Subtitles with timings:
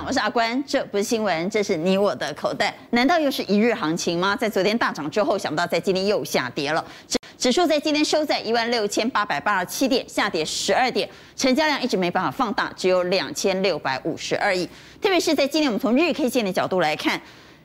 [0.00, 2.74] 我是阿关，这不是新闻，这是你我的口袋。
[2.90, 4.34] 难道又是一日行情吗？
[4.34, 6.84] 在昨天大涨之后，想不到在今天又下跌了。
[7.06, 14.66] 指指数在今天收在一万六千八百八十七点，下跌十二点，成交量一直没办法放大，只有两千六百五十二亿。
[15.00, 17.20] 特别是在今天，我们从日 K 线的角度来看，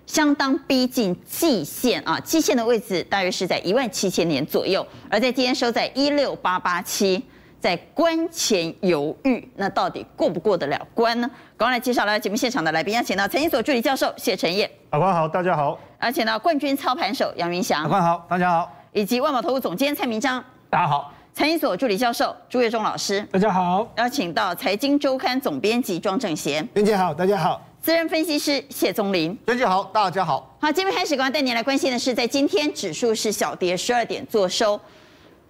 [0.05, 7.23] 相当逼近季线啊，季线的位置大约是在一万七千点左右，而在今天收在一六八八七。
[7.67, 11.29] 在关前犹豫，那到底过不过得了关呢？
[11.57, 14.71] 赶快来介绍来节目现场的来宾，邀请到财经所助理教授谢晨彦。
[14.91, 15.77] 阿官好，大家好。
[16.01, 17.83] 邀请到冠军操盘手杨云翔。
[17.83, 18.73] 阿官好，大家好。
[18.93, 20.41] 以及万宝投顾总监蔡明章。
[20.69, 21.13] 大家好。
[21.33, 23.19] 财经所助理教授朱月忠老师。
[23.23, 23.85] 大家好。
[23.97, 26.65] 邀请到财经周刊总编辑庄正贤。
[26.67, 27.61] 编辑好，大家好。
[27.81, 29.37] 资深分析师谢宗林。
[29.45, 30.55] 娟姐好，大家好。
[30.61, 34.79] 好，今天开始，赶快带您来关心的是，在今天指数是小跌十二点，做收，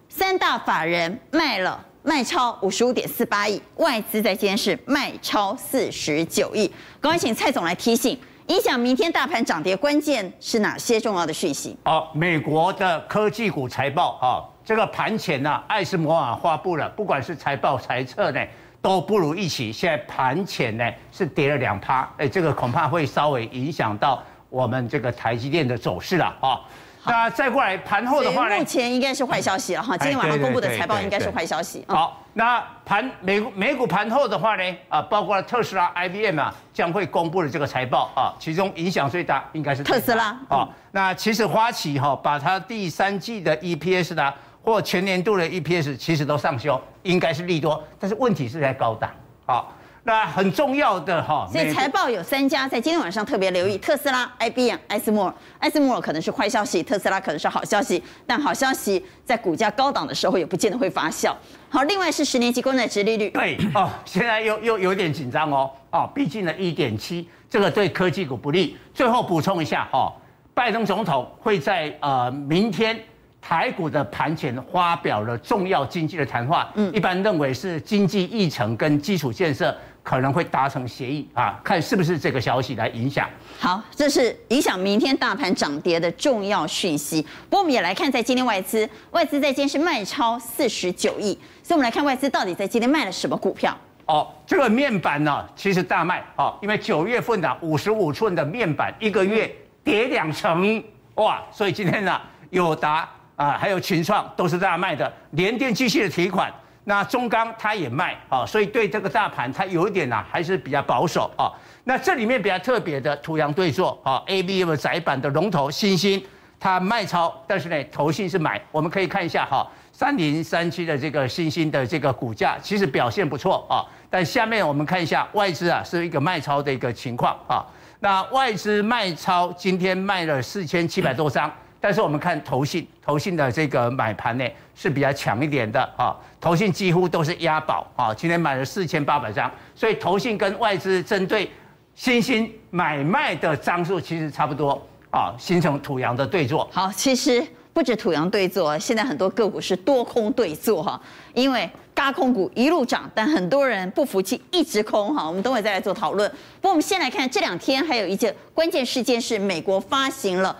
[0.08, 1.84] 三大法人卖了。
[2.02, 6.70] 卖超五十五点四八亿，外资在今天是卖超四十九亿。
[7.00, 11.76] 赶快请蔡总来提醒，影响明天大盘涨跌关键是哪些重要的讯息？
[11.84, 18.40] 哦，美国的科技股财报啊，这个盘前呢，艾斯摩尔发布了，不管是财报财测呢，
[18.80, 19.72] 都不如预期。
[19.72, 26.60] 现在盘前呢是跌了两趴，哎，这个恐怕会稍微影响到我们这个台积电的走势了啊。
[27.08, 28.56] 那再过来盘后的话呢？
[28.56, 29.96] 目前应该是坏消息了哈。
[29.96, 31.84] 今天晚上公布的财报应该是坏消息。
[31.88, 34.76] 好，那盘美股美股盘后的话呢？
[34.88, 40.68] 啊，包括特斯拉、IBM 啊，将会公布的这个财报啊，其中影响最大应该是特斯拉啊。
[40.92, 49.10] 那其实花旗哈，把它第三季的 EPS 呢，或全年度的 EPS 其实都上修，应该是利多，但是问题是在高档
[49.46, 49.64] 啊。
[50.04, 55.34] 那很重要的哈，所以财报有三家，在今天晚上特别留意特斯拉、IBM、艾斯摩尔。
[55.58, 61.34] 艾斯摩尔可能是坏消息，特斯拉可能是好消息，但好消息在股价高档的时候也不见得会发酵。
[61.68, 68.78] 好，另外是十年期公债殖利率，对哦，现在又又有点紧张哦，哦，毕竟呢一点七，这个对科技股不利。
[68.94, 70.10] 最后补充一下哈，
[70.54, 72.98] 拜登总统会在呃明天
[73.42, 79.76] 台股的盘前发表了重要经济的谈话，嗯，一般认为是经济议程跟基础建设。
[80.08, 83.28] 可能会达成协议啊，看是不是这个消息来影响。
[83.58, 87.20] 好，这是影响明天大盘涨跌的重要讯息。
[87.50, 93.76] 不过我们也来看，在今天外资，外资在今天是卖超四十九亿，所以我们来看外资到底在今天卖了什么股票。
[94.06, 99.54] 哦，这个面板呢，其实大卖哦，因为九月份的五十五寸的面板一个月
[99.84, 100.82] 跌两成，
[101.16, 102.18] 哇，所以今天呢，
[102.48, 106.50] 友达啊，还有群创都是大卖的，联电继续的提款。
[106.88, 111.52] 那中钢它也卖啊，所以对这个大盘它有一点呢，还是比较保守啊。
[111.84, 116.24] 那这里面比较特别的土洋对作啊，ABF 载板的龙头新兴，
[116.58, 118.58] 它卖超，但是呢，投信是买。
[118.72, 123.84] 我们可以看一下哈，三零三七的这个新兴的这个股价其实表现不错啊。
[124.08, 127.60] 但下面我们看一下外资啊，是一个卖超的一个情况啊。
[128.00, 131.52] 那外资卖超今天卖了四千七百多张。
[131.80, 134.44] 但是我们看投信，投信的这个买盘呢
[134.74, 141.48] 是比较强一点的啊，投信几乎都是押宝啊，今天买了四千八百张，所以投信跟外资针对
[141.94, 144.80] 新兴买卖的张数其实差不多
[145.10, 146.68] 啊，形成土洋的对坐。
[146.72, 151.00] 好，其实不止土洋对坐，现在很多个股是多空对坐哈，
[151.32, 156.28] 因为轧空股一路涨，但很多人不服气一直空哈，我们等会再来做讨论。
[156.60, 160.56] 不过我们先来看这两天还有一件关键事件是美国发行了。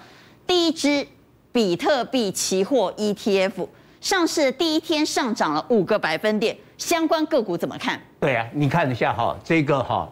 [0.48, 1.06] 第一支
[1.52, 3.68] 比特币期货 ETF
[4.00, 8.00] 上市的第一天上涨了五个百分点，相关个股怎么看？
[8.18, 10.10] 对啊，你看一下哈，这个哈，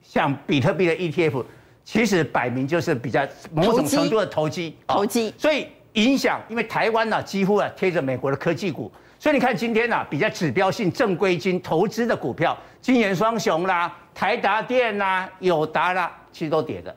[0.00, 1.44] 像比特币的 ETF，
[1.84, 16.94] 其实摆明就是比较某种程度的投机，投机，所以影响，因为台湾呢几乎啊贴着美国的科技股，所以你看今天呢比较指标性正规军投资的股票，金圆双雄啦、台达电啦、友达啦，其实都跌的。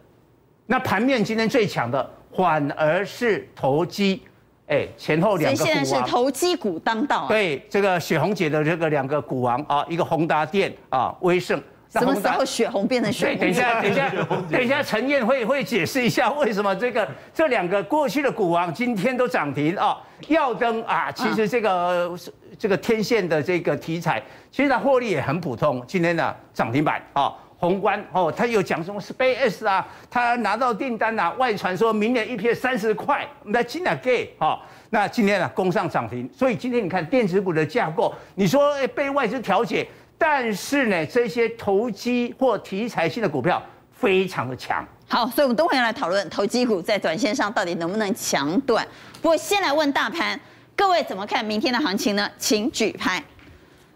[0.67, 2.07] 那盘面今天最强的。
[2.35, 4.21] 反而是投机，
[4.67, 7.27] 哎，前后两个股王，现在是投机股当道啊。
[7.27, 11.61] 对，这个雪红姐的这个两个股王啊，一个宏达电啊，威盛。
[11.89, 13.39] 什么时候雪红变成雪红？
[13.39, 14.09] 等一下，等一下，
[14.49, 19.97] 等一下，陈燕会会解释一下为什么这个这两个过去的股王今天都涨停啊？
[20.29, 22.17] 耀登啊，其实这个、啊、
[22.57, 27.33] 这个天线的这个题材，其实它获利也很普通，今天呢涨停板啊。
[27.61, 34.59] 宏观哦，他有讲什么 Space 啊，他拿到订单啊，外传说明年 EPS 三十块，那今天给哦，
[34.89, 39.87] 那今天呢攻上涨停，所以今天你看电子股的架构，你说诶被外资调节，
[40.17, 43.61] 但是呢这些投机或题材性的股票
[43.91, 44.83] 非常的强。
[45.07, 48.83] 好，所以我们都会来讨论投机股在短线上到底能不能强短。
[49.21, 50.39] 不过先来问大盘，
[50.75, 52.27] 各位怎么看明天的行情呢？
[52.39, 53.23] 请举牌。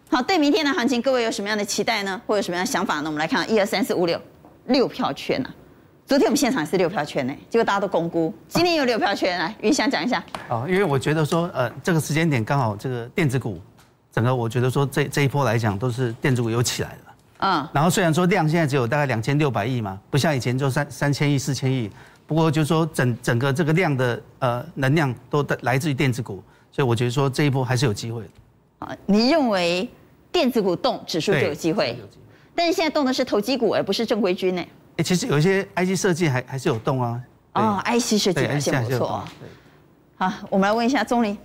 [0.10, 2.22] 好，对明天的行情，各位有什么样的期待呢？
[2.28, 3.04] 或有什么样的想法呢？
[3.08, 4.22] 我们来看，一二三四五六，
[4.68, 5.56] 六票圈呐、啊。
[6.06, 10.24] 昨天我们现场也是六票圈呢，结果大家都公估，今天有六票圈来，云翔讲一下。
[10.48, 13.60] 哦，因为我觉得说，呃，这个时间点刚好这个电子股，
[14.12, 17.16] 整个我觉得说这这一波来讲都是电子股有起来了。
[17.40, 17.68] 嗯。
[17.74, 21.90] 然后虽然说量现在只有大概两千六百亿嘛，不像以前就三三千亿、四千亿，
[22.28, 28.30] 不过就是说整整个这个量的呃能量都来自于电子股，所以我觉得说这一波还是有机会的。
[28.86, 29.90] 啊，你认为
[30.32, 31.98] 电子股动指数就有机会？
[32.54, 34.66] 但是现在动的是投机股，而不是正规军呢。
[34.98, 37.22] 哎，其实有一些 IC 设计还还是有动啊。
[37.54, 39.34] 哦，IC 设计还是不错啊。
[40.18, 41.38] 好，我们来问一下钟林。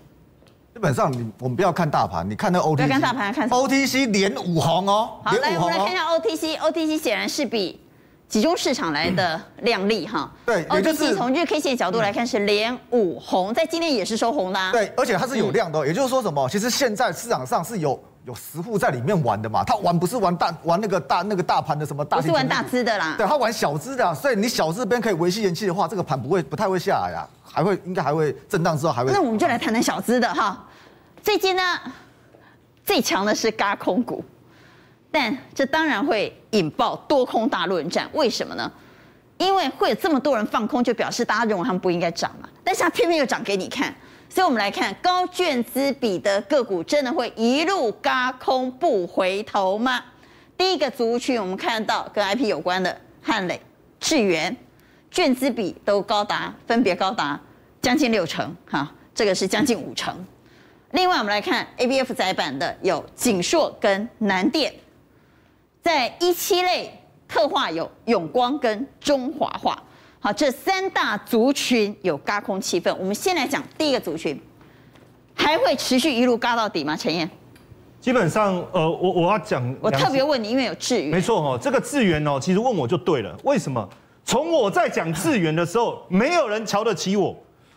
[0.73, 2.77] 基本上你我们不要看大盘，你看那 OTC。
[2.77, 5.19] 不要看大盘，看 OTC 连五红哦。
[5.25, 7.81] 好，来我们来看一下 OTC，OTC 显然是比
[8.31, 10.33] 集中市场来的靓丽哈。
[10.47, 14.73] 对也就是从日 K 线角度来看是连五红，在今天也是收红的。
[14.73, 16.49] 对，而且它是有量的，也就是说什么？
[16.49, 18.03] 其实现在市场上是有。
[18.27, 19.65] 有十户在里面玩的嘛？
[19.65, 22.19] 他玩不是玩大玩那个大那个大盘的什么大？
[22.19, 23.15] 不是玩大资的啦。
[23.17, 29.11] 对，他玩小资的，所以你小资这边可以维系人气的话，这个盘不会不太会下来啊，还会应该还会震荡之后还会。
[29.11, 30.69] 那我们就来谈谈小资的哈。
[31.23, 31.63] 最近呢，
[32.85, 34.23] 最强的是嘎空股，
[35.11, 38.09] 但这当然会引爆多空大论战。
[38.13, 38.71] 为什么呢？
[39.39, 42.49] 因为会有这么多人放空，就表示大家认为他们不应该涨嘛。
[42.63, 43.95] 但是他偏偏又涨给你看。
[44.29, 50.05] 所以，我们来看高券资比的个股，真的会一路轧空不回头吗？
[50.57, 53.61] 第一个族群，我们看到跟 IP 有关的汉磊、
[53.99, 54.55] 智源，
[55.11, 57.41] 券资比都高达，分别高达
[57.83, 60.15] 将近六成，哈，这个是将近五成。
[60.93, 64.73] 另外，我们来看 ABF 载板的有景硕跟南电，
[65.83, 66.93] 在一期类
[67.27, 69.83] 特化有永光跟中华化。
[70.19, 72.95] 好，这三大族群有轧空气氛。
[72.97, 74.39] 我们先来讲第一个族群，
[75.35, 76.95] 还会持续一路轧到底吗？
[76.95, 77.29] 陈燕，
[78.01, 83.35] 基本上，呃，我我要讲，我特别问你，因为有智原，没错哦，这个智原哦，其实问我就对了。
[83.45, 83.89] 为什么？
[84.23, 87.35] 从我在讲智源的时候，没有人瞧得起我，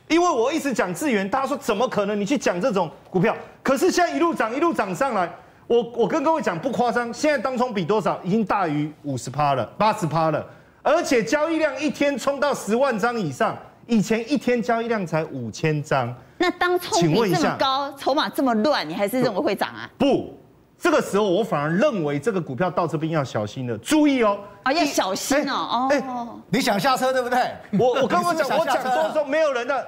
[0.09, 2.19] 因为我一直讲智源，大家说怎么可能？
[2.19, 3.33] 你去讲这种股票，
[3.63, 5.33] 可是现在一路涨，一路涨上来，
[5.67, 8.19] 我我跟各位讲不夸张，现在当冲比多少？
[8.23, 10.45] 已经大于五十趴了，八十趴了。
[10.81, 13.57] 而且交易量一天冲到十万张以上，
[13.87, 16.13] 以前一天交易量才五千张。
[16.37, 19.89] 那当冲比这么高，筹码这么乱，你还是认为会涨啊？
[19.97, 20.37] 不，
[20.79, 24.37] 这个时候我反而认为这个股票到这边要小心了，注意哦。
[24.63, 25.89] 啊，要小心哦。
[25.89, 27.39] 哦，你想下车对不对？
[27.79, 29.87] 我我刚刚讲，我讲多的时候没有人的。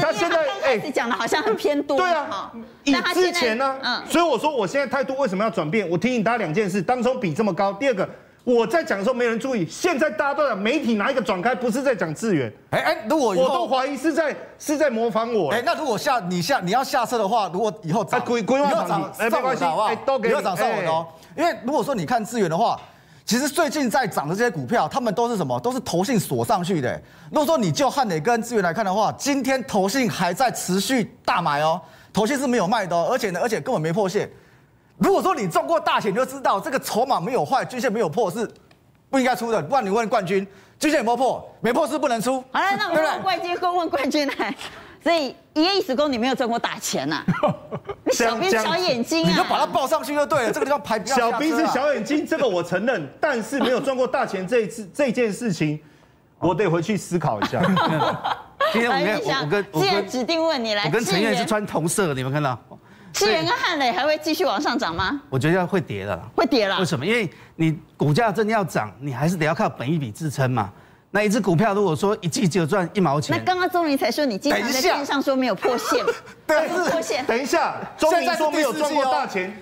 [0.00, 1.96] 他现在哎，讲的好像很偏多。
[1.96, 2.52] 对啊，
[2.84, 5.88] 以之前呢，嗯，所以我说我现在态度为什么要转变？
[5.88, 8.08] 我提醒大家两件事：当中比这么高，第二个。
[8.54, 12.52] 我在讲的时候没人注意，现在大家都讲媒体拿一个转开，不是在讲智原？
[12.70, 15.50] 哎哎，如果我都怀疑是在是在模仿我。
[15.52, 19.94] 哎，那如果下你下你要下车的话，如果以后涨，规规划涨，哎，没关系，好不好？
[20.04, 21.06] 都给你涨上我的哦。
[21.36, 22.80] 因为如果说你看资源的话，
[23.24, 25.58] 其实最近在涨的这些股票，他们都是什么？
[25.60, 27.00] 都是投信锁上去的。
[27.30, 31.80] 如果说你就汉磊跟资源来看的话，今天投信还在持续大买哦，
[32.12, 34.28] 投信是没有卖的哦，而且呢，而且根本没破线。
[35.00, 38.48] 如果说你中过大钱，你就知道这个筹码没有坏，均线没有破是
[39.08, 39.60] 不应该出的。
[39.62, 40.46] 不然你问冠军，
[40.78, 41.50] 均线有没有破？
[41.60, 42.44] 没破是不能出。
[42.52, 44.54] 好了，那我们问冠军，问冠军来。
[45.02, 47.54] 所以一夜一时功，你没有赚过大钱呐、啊？
[48.04, 49.30] 你小兵小眼睛啊！
[49.30, 50.52] 你就把它报上去就对了。
[50.52, 53.08] 这个地方排小兵是小眼睛，这个我承认。
[53.18, 55.80] 但是没有赚过大钱这一次 这件事情，
[56.38, 57.62] 我得回去思考一下。
[58.74, 62.58] 今天我跟我跟我跟指定问你来，我跟陈彦是穿同色的，你们看到？
[63.12, 65.20] 智原跟汉磊还会继续往上涨吗？
[65.28, 66.78] 我觉得会跌的，会跌了。
[66.78, 67.04] 为什么？
[67.04, 70.70] 因为你股价真的要涨，你还是得要靠本益比支撑嘛。
[71.10, 76.04] 那一只股票如果说一季只有赚一毛钱，那刚刚钟林才说你经常在电视上说没有破线，
[76.46, 77.26] 对，是破线。
[77.26, 79.52] 等一下，钟林说没有赚过大钱，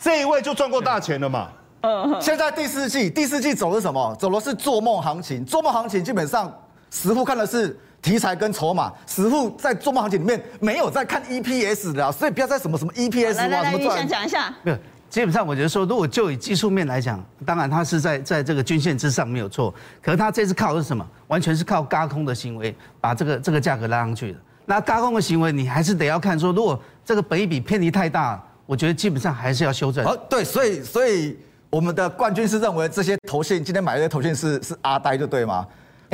[0.00, 1.48] 这一位就赚过大钱了嘛？
[1.82, 2.20] 嗯。
[2.20, 4.14] 现在第四季，第四季走的是什么？
[4.18, 5.44] 走的是做梦行情。
[5.44, 6.52] 做梦行情基本上
[6.90, 7.78] 实户看的是。
[8.00, 14.54] 题材跟筹码，实户在做梦行情里面没有在看 EPS 的，所以不要再什么什么 EPS 哇，来来来，什么想讲一下。
[14.62, 14.78] 没有，
[15.10, 21.06] 基本上我觉得说，如果就以技术面来讲，当然它是在在这个均线之上没有错，可是它这次靠的是什么？
[21.26, 24.38] 完全是靠轧空的行为把这个这个价格拉上去的。
[24.64, 30.04] 那轧空的行为，你还是得要看说，如果这个本益比偏离太大，我觉得基本上还是要修正。
[30.04, 31.36] 哦，对，所以所以
[31.70, 35.66] 我们的冠军是认为这些头信今天买些投信是是阿呆，就对吗？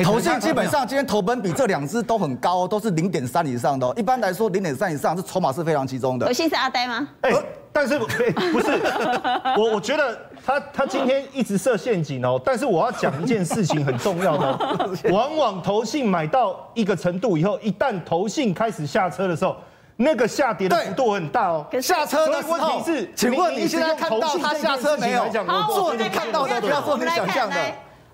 [0.03, 3.93] 投信基本上今天投本比这两支都很高，都是零点三以上的。
[3.95, 6.25] 一般来说，零点三以上是筹码是非常集中的。
[6.25, 7.07] 投信是阿呆吗？
[7.21, 7.31] 哎，
[7.71, 8.33] 但是不是，
[9.57, 12.39] 我我觉得他他今天一直设陷阱哦。
[12.43, 19.55] 但是我要讲一件事情很重要的， 往往投信买到一个程度以后，一旦投信开始下车的时候，
[19.95, 21.65] 那个下跌的幅度很大哦。
[21.81, 25.23] 下车的问题是，请问你现在看到他下车没有？
[25.47, 27.55] 好，做你看到的，不要做你想象的。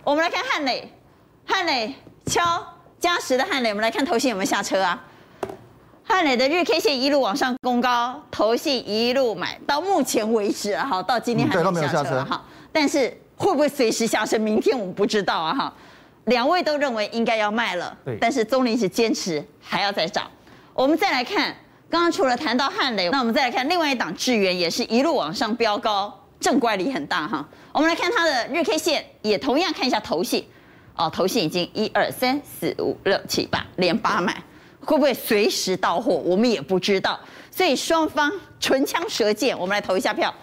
[0.03, 0.91] 我们来看汉磊，
[1.51, 1.93] 汉磊
[2.27, 2.65] 敲
[2.98, 5.03] 加时的汉磊，我们来看头信有没有下车啊？
[6.01, 12.41] 汉磊的日 K 线一路往上攻高，头信一路买，到目前为止啊，好，到今天还没有下车哈。
[12.72, 14.39] 但是会不会随时下车？
[14.39, 15.74] 明天我们不知道啊哈。
[16.25, 20.25] 两位都认为应该要卖了，对，但是宗林是坚持还要再涨。
[20.74, 21.53] 我们再来看，
[21.89, 27.46] 刚刚除了谈到汉磊，那我们再来看另外一档智原，也是一路往上飙高，正乖离很大哈。
[27.74, 30.46] 我们来看它的日 K 线，也同样看一下头信，
[30.95, 34.33] 哦，投信已经一二三四五六七八连八买，
[34.86, 36.13] 会不会随时到货？
[36.15, 37.19] 我们也不知道。
[37.50, 40.33] 所以双方唇枪舌剑，我们来投一下票，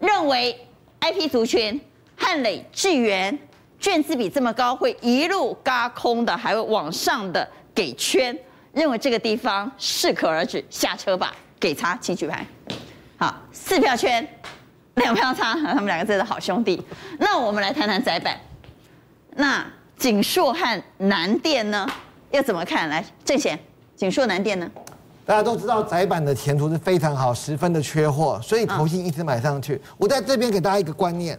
[0.00, 0.58] 认为
[1.00, 1.80] IP 族群
[2.16, 3.38] 汉磊智源
[3.78, 8.36] 卷资比这么高，会一路嘎空的，还会往上的给圈，
[8.72, 12.44] 认为这个地方适可而止，下车吧，给差，请举牌。
[13.16, 14.26] 好，四票圈，
[14.96, 16.82] 两票差， 他们两个真的好兄弟。
[17.18, 18.38] 那我们来谈谈窄板，
[19.36, 19.64] 那
[19.98, 21.86] 景硕和南电呢，
[22.30, 22.88] 要怎么看？
[22.88, 23.58] 来，正贤，
[23.96, 24.70] 景硕、南电呢？
[25.26, 29.80] 大家都知道窄板的前途是非常好，十分的缺货，所以投信一直买上去。
[29.98, 31.38] 我在这边给大家一个观念，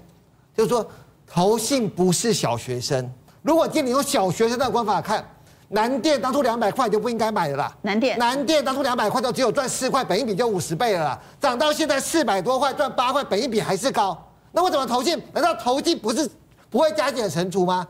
[0.56, 0.86] 就是说。
[1.32, 3.08] 投信不是小学生。
[3.44, 5.24] 如果今天你用小学生的观法看，
[5.68, 7.72] 南电当初两百块就不应该买的啦。
[7.84, 11.20] 南电，南电当初两百块就只有赚四块，本一比就五十倍了啦。
[11.40, 14.20] 涨到现在四百多块，赚八块，本一比还是高。
[14.52, 15.22] 那为什么投信？
[15.32, 16.28] 难道投信不是
[16.68, 17.88] 不会加减乘除吗？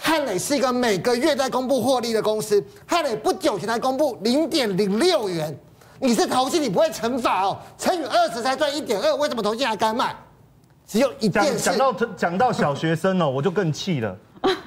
[0.00, 5.54] 汉磊是一个每个月在公布获利的公司，汉磊不久前才公布零点零六元。
[5.98, 10.14] 你是投信，你不会乘法哦，乘以二十才赚一点二，为什么投信还敢买？
[10.86, 11.58] 只有一件事。
[11.58, 14.16] 讲到讲到小学生哦， 我就更气了。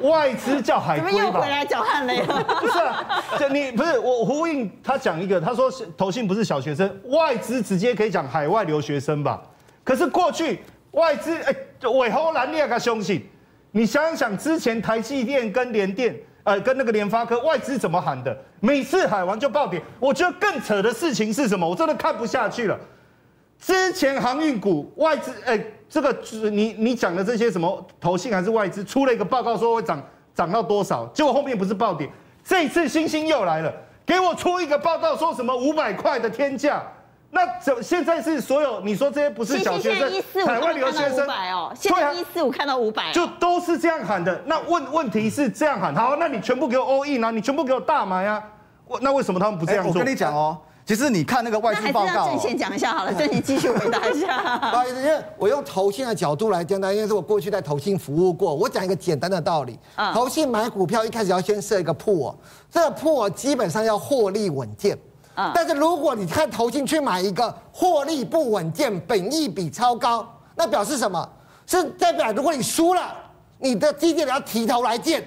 [0.02, 1.18] 外资叫海龟吧？
[1.18, 2.44] 怎么又回来讲汉磊了？
[2.60, 9.42] 不是啊，这你不是我呼应他讲一个，他说投信不是小学生，外资直接可以讲海外留学生吧？
[9.86, 10.60] 可是过去
[10.92, 11.56] 外资哎，
[11.90, 13.26] 尾后蓝列个凶信，
[13.72, 18.38] 你想想之前台积电跟联电呃跟那个联发科外资怎么喊的？
[18.60, 19.82] 每次喊完就暴跌。
[20.00, 21.68] 我觉得更扯的事情是什么？
[21.68, 22.80] 我真的看不下去了。
[23.60, 25.62] 之前航运股外资哎。
[25.94, 26.18] 这个
[26.50, 30.02] 你你讲的这些什么投信还是外资出了一个报告说会涨
[30.34, 32.10] 涨到多少，结果后面不是暴跌，
[32.46, 33.70] 这次星星又来了，
[34.06, 36.82] 给我出一个报告说什么五百块的天价，
[37.34, 44.42] 那怎现在是所有你说这些不是小学生，海外留学生哦，现在一四五看到五百，就都是这样喊的。
[44.46, 48.44] 那问问题是这样喊，好，那你全部给我 all in 啊，你全部给我大买啊，
[49.00, 49.94] 那为什么他们不这样做？
[49.94, 50.58] 我跟你讲哦。
[50.84, 54.58] 其实你看那个外资报告，那还是让正贤讲一下好了，郑你继续回答一下。
[54.58, 59.80] 不好意思，因为我用投信的角度来讲呢，因为是我过去在投信服务过，我讲一个简单的道理。
[59.96, 60.14] 嗯。
[60.14, 62.36] 投信买股票一开始要先设一个 pool，
[62.70, 64.98] 这个 pool 基本上要获利稳健。
[65.36, 65.52] 嗯。
[65.54, 71.30] 但是如果你看投信去买一个获利不稳健、本益比超高，那表示什么？
[71.68, 73.14] 是代表如果你输了，
[73.60, 75.24] 你的基金要提头来见。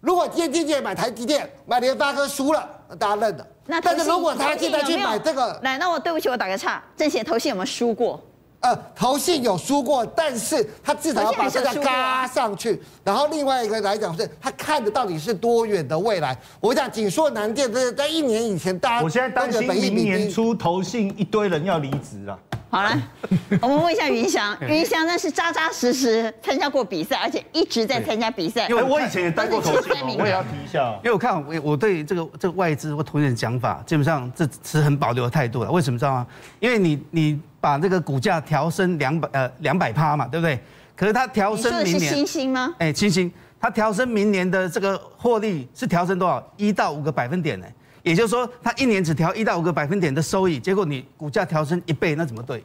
[0.00, 3.46] 如果今天基金买台积电、买联发科输了，那大家认了。
[3.64, 8.20] 那但是如果他现在去买这个，来，那我对不起，我打个岔，正贤投信有没有输过？
[8.66, 12.82] 呃，投信有输过，但是他至少要把这个嘎上去。
[13.04, 16.36] 然后另外一个来讲是，他看的到底是多远的未来。
[16.58, 22.36] 我讲景硕南电，这是在一年以前，大家我现在担心明年初投信一堆人要离职了。
[22.68, 22.90] 好了，
[23.62, 28.66] 我们问一下云翔，云翔那是扎扎实实参加过比赛，而且一直在参加比赛。
[28.68, 30.92] 因为我以前也待过投信，我也要提一下。
[30.96, 35.70] 因为我看我我对这个这个外资或投信的讲法，基本上这持很保留的态度了。
[35.70, 36.26] 为什么知道吗？
[36.58, 40.58] 因为你你把这个股价调升两百呃两百趴嘛，对不对？
[40.96, 42.74] 可是它调升明年，是星星吗？
[42.78, 46.42] 哎，星星，它调升明年的这个获利是调升多少？
[46.56, 47.66] 一到五个百分点呢？
[48.06, 52.64] 也就是说，它一年只调一到五个百分点的收益，结果你股价调升一倍，那怎么对？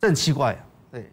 [0.00, 0.58] 这很奇怪啊。
[0.90, 1.08] 对，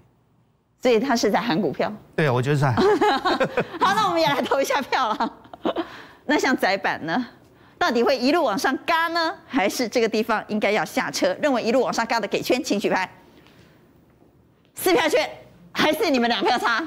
[0.82, 1.94] 所以他是在喊股票。
[2.16, 2.66] 对啊，我觉得是。
[3.80, 5.34] 好，那我们也来投一下票了。
[6.26, 7.24] 那像窄板呢，
[7.78, 11.38] 到底会一路往上嘎呢，还是这个地方应该要下车？
[11.40, 13.08] 认为一路往上嘎的给圈，请举牌。
[14.74, 15.30] 四票圈，
[15.72, 16.84] 还是你们两票差？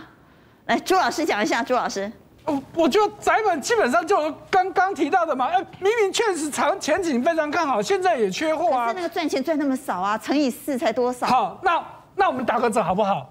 [0.67, 2.11] 来，朱老师讲一下，朱老师。
[2.47, 8.87] 我我觉得宅本基本上就刚刚提到的嘛，哎，明明确实长前景非常看好，现在也缺货啊。
[8.87, 11.27] 可是那个赚钱赚那么少啊，乘以四才多少？
[11.27, 11.83] 好，那
[12.17, 13.31] 那我们打个折好不好？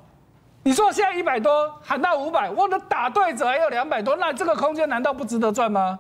[0.64, 6.00] 你说现在一百多喊到五百，我的打对折还有两百多，那这个空间难道不值得赚吗？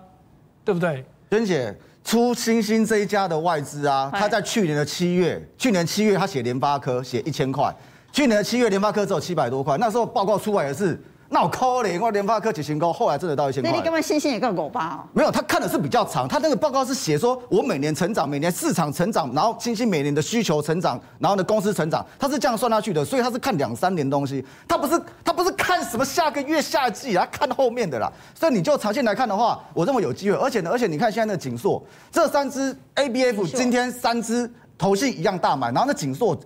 [0.66, 1.06] 对不对？
[1.30, 7.72] 娟姐出星星这一家的外资啊，他在去年的七月，去年七月他写联发科写一千块，
[8.12, 11.00] 去年的七月联发科只有七百多块，那时候报告出来也是。
[11.34, 13.72] 那我扣零，我联发科几千高，后来真的到一千块。
[13.72, 15.00] 那你干嘛星星也够狗吧？
[15.04, 28.14] 哦，没有，他看的是比较长，他那个报告是写说，我每年成长，每年市场成长，然后星星每年的需求成长，然后呢公司成长，他是这样算下去的，所以他是看两三年东西，他不是他不是看什么下个月夏季他，看后面的啦。
[28.40, 34.48] 所以你就长线来看的话，我认为有机会，而且呢，而且你看现在那个景硕，这三只 ABF 今天三只
[34.78, 36.38] 投信一样大买，然后那景硕。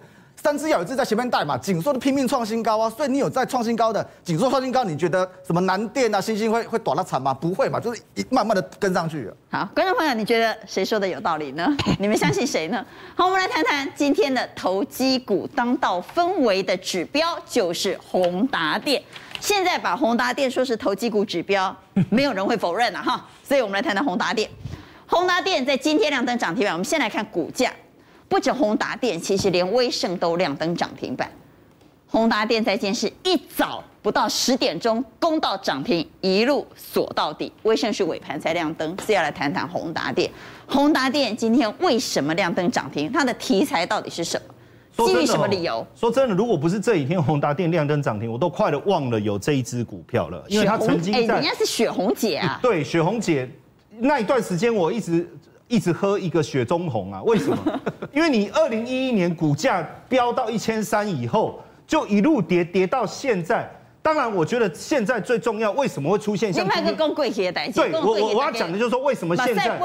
[0.41, 7.33] 三只要有一只在前面带嘛，紧缩都拼命创新高啊，所以你有在创新高的紧缩创新高，你觉得什么南电啊、星星会会短了惨吗？
[7.33, 9.29] 不会嘛，就是一慢慢的跟上去。
[9.49, 11.67] 好，观众朋友，你觉得谁说的有道理呢？
[11.99, 12.85] 你们相信谁呢？
[13.15, 19.01] 好，我们来谈谈今天的投机股当道氛围的指标就是宏达电。
[19.39, 21.75] 现在把宏达电说是投机股指标，
[22.09, 23.25] 没有人会否认了哈。
[23.43, 24.49] 所以我们来谈谈宏达电。
[25.07, 27.71] 宏达电在今天亮灯涨停板，我们先来看股价。
[28.27, 31.31] 不止宏达电，其实连威盛都亮灯涨停板。
[32.09, 37.51] 宏达电在今天是一早不到十点钟攻到涨停，一路锁到底。
[37.63, 40.31] 威盛是尾盘才亮灯，是要来谈谈宏达电。
[40.67, 43.11] 宏达电今天为什么亮灯涨停？
[43.11, 44.41] 它的题材到底是什
[44.97, 45.05] 么？
[45.05, 45.85] 基于什么理由？
[45.95, 51.35] 说真的，如果不是这几天宏达电亮灯涨停，我都快的忘了有这一只股票了，因为它曾经在。
[51.35, 52.59] 人家是雪红姐啊。
[52.61, 53.49] 对，雪红姐
[53.99, 55.29] 那一段时间我一直。
[55.67, 57.21] 一直喝一个雪中红啊？
[57.23, 57.57] 为什么？
[58.13, 63.69] 因为你二零一一年股价飙到一千三以后，就一路跌跌到现在。
[64.01, 66.63] 当然，我觉得现在最重要，为什么会出现像？
[66.63, 69.77] 另外一个更贵些对，我我我要讲的就是说，为什么现在？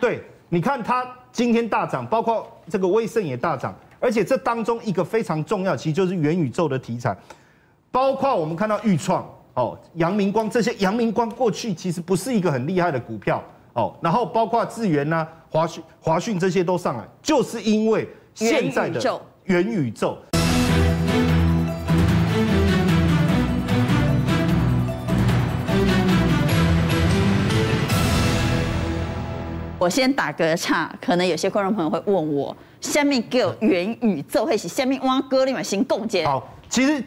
[0.00, 7.16] 对，你看它今天大涨，包括这个威盛也大涨，而且这当中一个非常重要，其实就是元宇宙的题材，
[7.92, 13.40] 包括我们看到钰创哦、阳明光这些，阳明光过去其实不是一个很厉害的股票。
[13.76, 20.16] 哦，然后包括智源呐、华讯、华讯这些都上来，就是因为现在的元宇宙。
[29.78, 36.26] 我先打个岔，可能有些观众朋友会问我，下面给我元宇宙，会是下面挖哥你们先共建？
[36.26, 37.04] 好，其实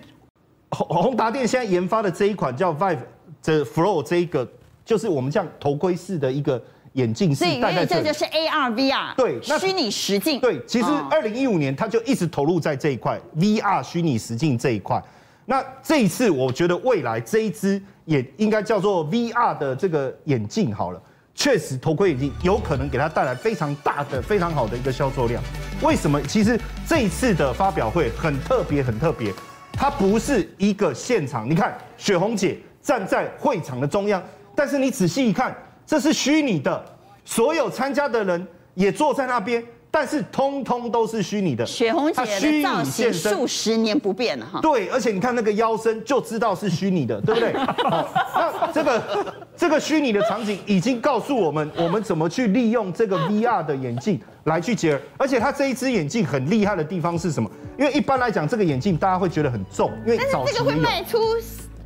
[0.69, 2.99] 宏宏达电现在研发的这一款叫 Vive
[3.41, 4.47] the Flow 这一个。
[4.89, 6.59] 就是我们这样头盔式的一个
[6.93, 10.39] 眼镜，是戴在这里，这就是 AR VR，对，虚拟实境。
[10.39, 14.99] 对，其实二零一五年他就一直投入在这一块 VR 虚拟实境这一块。
[15.45, 20.99] 那这一次，我觉得未来这一支也应该叫做 VR 的这个眼镜好了。
[21.35, 25.39] 确实，头盔眼镜有可能给它带来非常大的、非常好的一个销售量。
[25.83, 26.19] 为什么？
[26.23, 29.31] 其实这一次的发表会很特别，很特别。
[29.71, 34.19] 它不是一个现场，你看雪红姐站在会场的中央。
[34.59, 35.55] 但是你仔细一看，
[35.87, 36.83] 这是虚拟的，
[37.23, 41.65] 所有参加的人也坐在那边，但是通通都是虚拟的。
[41.65, 44.59] 雪红姐的造型数十年不变了哈。
[44.59, 47.53] 对，而且你看那个腰身就知道是虚拟的，对不对？
[48.35, 55.01] 那这个这个虚拟的场景已经告诉我们，我们怎么去利用这个 VR 的眼镜来去结合。
[55.15, 57.49] 而且它这一只眼镜很厉害的地方是什么？
[57.77, 61.17] 因为一般来讲，这个眼镜大家会觉得很重，因为但是这个会卖出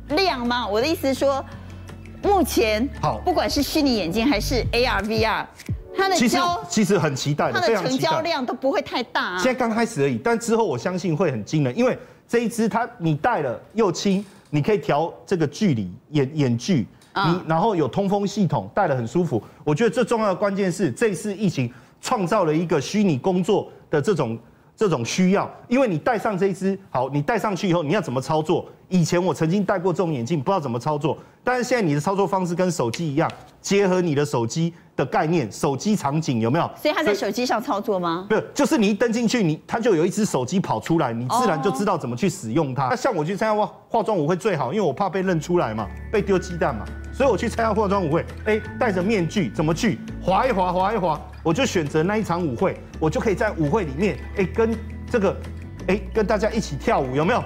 [0.08, 0.66] 量吗？
[0.66, 1.44] 我的意思是说。
[2.24, 5.46] 目前好，不管是虚拟眼镜还是 AR VR，
[5.96, 9.38] 它的其实其实很期待的，它的成交量都不会太大啊。
[9.38, 19.42] 现在刚开始而已，但之后我相信会很惊人，因为这一支它你戴了又轻，你可以调这个距离眼眼距，你然后有通风系统，戴了很舒服。
[19.62, 24.38] 我觉得最重要的关键是这次疫情创造了一个虚拟工作的这种。
[24.76, 28.66] 这种需要，因为你戴上这一只，好，你戴上去以后，你要怎么操作？
[28.88, 31.16] 以前我曾经戴过这种眼镜，不知道怎么操作。
[31.42, 36.70] 但是现在你的操作方式跟手机一样，结合你的手机的概念，手机场景有没有？
[36.80, 38.26] 所以他在手机上操作吗？
[38.28, 42.88] 不是，就是你一登进去，你它就有一只手机跑出来，你自然就知道怎么去使用它。
[42.88, 49.98] 那像我去参加化化妆舞会最好，因为我怕被认出来嘛，被丢鸡蛋嘛，所以我去参加化妆舞会，哎，戴着面具怎么去？
[50.22, 51.20] 滑一滑，滑一滑。
[51.42, 54.74] 我就选择那一场舞会，我就可以在舞会里面，哎，跟
[55.10, 55.36] 这个，
[55.88, 57.44] 哎，跟大家一起跳舞，有没有？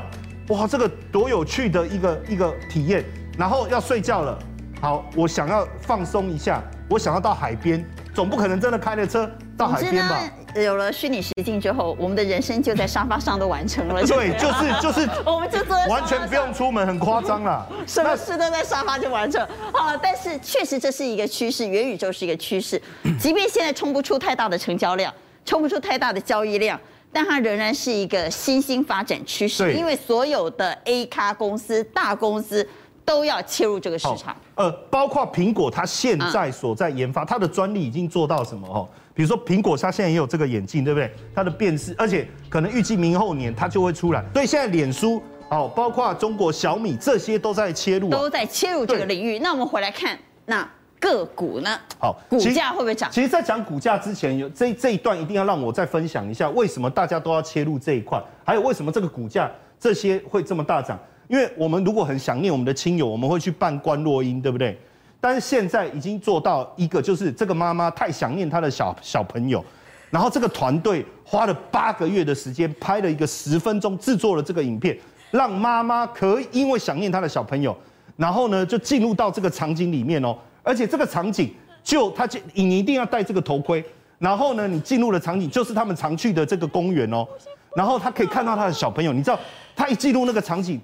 [0.55, 3.05] 哇，这个多有趣的一个一个体验。
[3.37, 4.39] 然后要睡觉了，
[4.81, 10.31] 好，我想要放松一下，我想要到海边，总不可能真的开了车到海边吧？
[10.55, 14.01] 有了虚拟实境之后，我们的人生就在沙发上都完成了。
[14.07, 17.67] 对，就是就是， 我们就坐在完全不用出门，很夸张啦。
[17.85, 19.43] 什么事都在沙发就完成。
[19.73, 22.81] 啊，但是确实这是一个趋势，元宇宙是一个趋势。
[23.21, 25.13] 即便现在冲不出太大的成交量，
[25.49, 26.79] 冲不出太大的交易量，
[27.11, 29.73] 但它仍然是一个新兴发展趋势。
[29.73, 32.69] 因为所有的 A 咖公司、大公司
[33.03, 34.37] 都要切入这个市场。
[34.57, 38.69] 呃，包括苹果，它现在所在研发，它的专利已经做到什么？
[38.69, 38.87] 哦？
[39.15, 41.11] 比如说苹果，它现在也有这个眼镜，对不对？
[41.35, 44.23] 它的辨识，而且可能预计明后年它就会出来。
[44.35, 49.39] 所以现在脸书哦，包括中国小米这些都在切入，都在切入这个领域。
[49.39, 50.69] 那我们回来看那
[51.01, 51.79] 个股呢？
[51.99, 53.11] 好，股价会不会涨？
[53.11, 60.99] 其实，在讲股价之前，有这这一段一定要让我再分享一下，为什么大家都要切入这一块，还有为什么这个股价这些会这么大涨？
[61.29, 64.79] 因为我们如果很想念我们的亲友，我们会去办观落音，对不对？
[65.21, 69.65] 但是现在已经做到一个，就是这个妈妈太想念她的小小朋友，
[70.11, 74.97] 然后这个团队花了八个月的时间拍了一个十分钟制作了这个影片，
[75.31, 77.77] 让妈妈可以因为想念她的小朋友，
[78.17, 80.35] 然后呢就进入到这个场景里面哦，
[80.69, 81.51] 而且这个场景
[81.83, 83.83] 就他就你一定要戴这个头盔，
[84.19, 87.27] 然后呢你进入的场景就是他们常去的这个公园哦，
[87.75, 89.41] 然后他可以看到他的小朋友，你知道
[89.75, 90.79] 他一进入那个场景。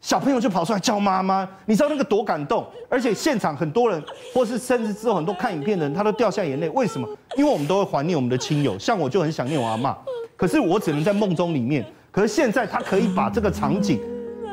[0.00, 6.68] 小朋友就跑出来叫妈妈，你知道那个多感动，而且现场很多人，或是甚至之后很多看影片的人，他都掉下眼泪。
[6.70, 7.08] 为什么？
[7.36, 9.94] 因为我们都会怀念我们的亲友，像我就很想念我阿嬷，
[10.36, 11.84] 可是我只能在梦中里面。
[12.12, 14.00] 可是现在他可以把这个场景。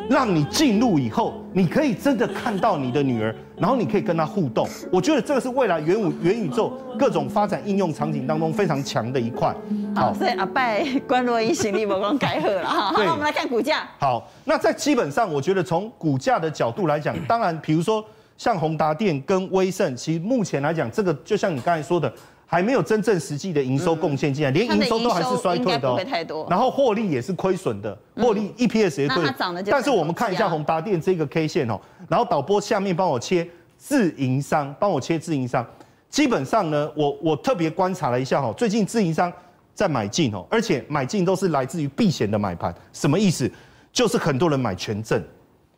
[0.09, 4.67] 让你进入以后，你可以真的看到你的女儿，然后你可以跟她互动。
[4.91, 9.55] 我觉得这个是未来元宇元宇宙各种发展应用场景当中非常强的一块。
[9.95, 12.91] 好，所以阿拜观落阴行李魔光改贺了 哈。
[12.91, 13.87] 好，我们来看股价。
[13.99, 18.03] 好，那在基本上，我觉得从股价的角度来讲，当然，比如说
[18.37, 22.11] 像宏达电跟威盛，其实目前来讲，这个就像你刚才说的。
[22.53, 26.47] 还没有真正实际的营收贡献进来，连营收都还是衰退的哦。
[26.47, 29.23] 然后获利也是亏损的，获利 EPS 也亏。
[29.71, 35.65] 但是我们看一下宏达电这个 K 线哦，然后导播下面帮我切自营商，帮我切自营商。
[36.11, 39.33] 基本上呢，我我特别观察了一下哦，最近自营商
[39.73, 42.71] 在买进哦，而且买进都是来自于避险的买盘。
[42.91, 43.51] 什么意思？
[43.91, 45.19] 就是很多人买权证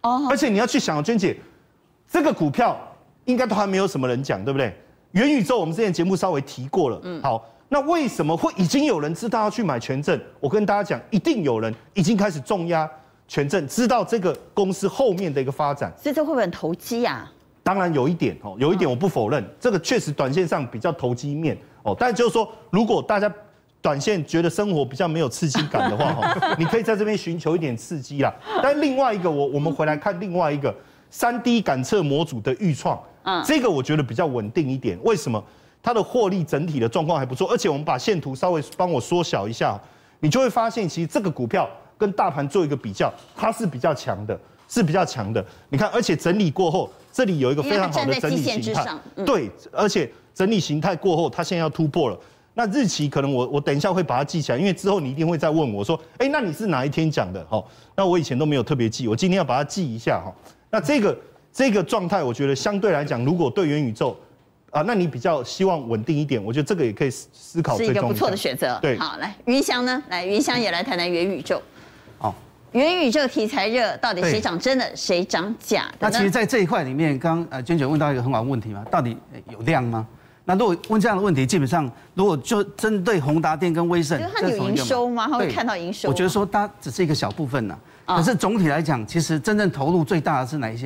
[0.02, 0.28] 哦。
[0.30, 1.38] 而且你要去想，娟姐，
[2.12, 2.78] 这个股票
[3.24, 4.78] 应该都还没有什么人讲，对不对？
[5.16, 7.00] 元宇宙，我们之前节目稍微提过了。
[7.04, 10.20] 嗯，好，那为什么会已经有人知道要去买权证？
[10.42, 12.90] 我跟大家讲，一定有人已经开始重压
[13.26, 15.94] 权证，知道这个公司后面的一个发展。
[15.98, 17.32] 所以这会不会很投机呀？
[17.64, 21.96] 当然有一点哦，有一点我不否认，这个确实短线上比较投机面哦。
[21.98, 23.34] 但就是说，如果大家
[23.82, 28.36] 短线觉得生活比较没有刺激感的话，哈， 你可以在这边寻求一点刺激啦。
[28.62, 30.76] 但另外一个，我我们回来看另外一个
[31.10, 33.02] 三 D 感测模组的预创。
[33.26, 34.98] 嗯，这个我觉得比较稳定一点。
[35.04, 35.44] 为什么？
[35.84, 39.80] 它的获利整体的状况还不错，而且我们把线图稍微帮我缩小一下，
[40.20, 44.36] 你就会发现，其实这个股票跟大盘做一个比较，它是比较强的，
[44.68, 45.46] 是比较强的。
[45.70, 48.84] 你看，而且整理过后，这里有一个非常好的整理形态，
[49.24, 52.18] 对，而且整理形态过后，它现在要突破了。
[52.56, 57.46] 那日期可能我我等一下会把它记起来，因为之后你一定会再问我说，哎，那你是哪一天讲的？
[57.48, 60.34] 好，那我以前都没有特别记，我今天要把它记一下哈。
[60.72, 61.16] 那这个。
[61.56, 64.14] 这个状态，我觉得相对来讲，如果对元宇宙
[64.72, 67.78] 啊，那你比较希望稳定一点，我觉得这个也可以思考。
[67.78, 68.78] 是一个不错的选择。
[68.82, 70.04] 对，好，来云翔呢？
[70.10, 71.62] 来云翔也来谈谈元宇宙。
[72.18, 72.34] 哦，
[72.74, 75.96] 元宇宙题材热，到底谁涨真的，谁涨假的？
[76.02, 79.18] 那其实，在这一块里面，刚呃娟姐问到一个很好的问题嘛，到底
[79.50, 80.06] 有量吗？
[80.44, 85.26] 那如果问这样的问题，基本上如果就针对宏达电跟威盛，它有营收吗？
[85.32, 86.10] 它会看到营收？
[86.10, 87.80] 我觉得说它只是一个小部分呢。
[88.06, 90.86] 可是总体来讲，其实真正投入最大的是哪一些？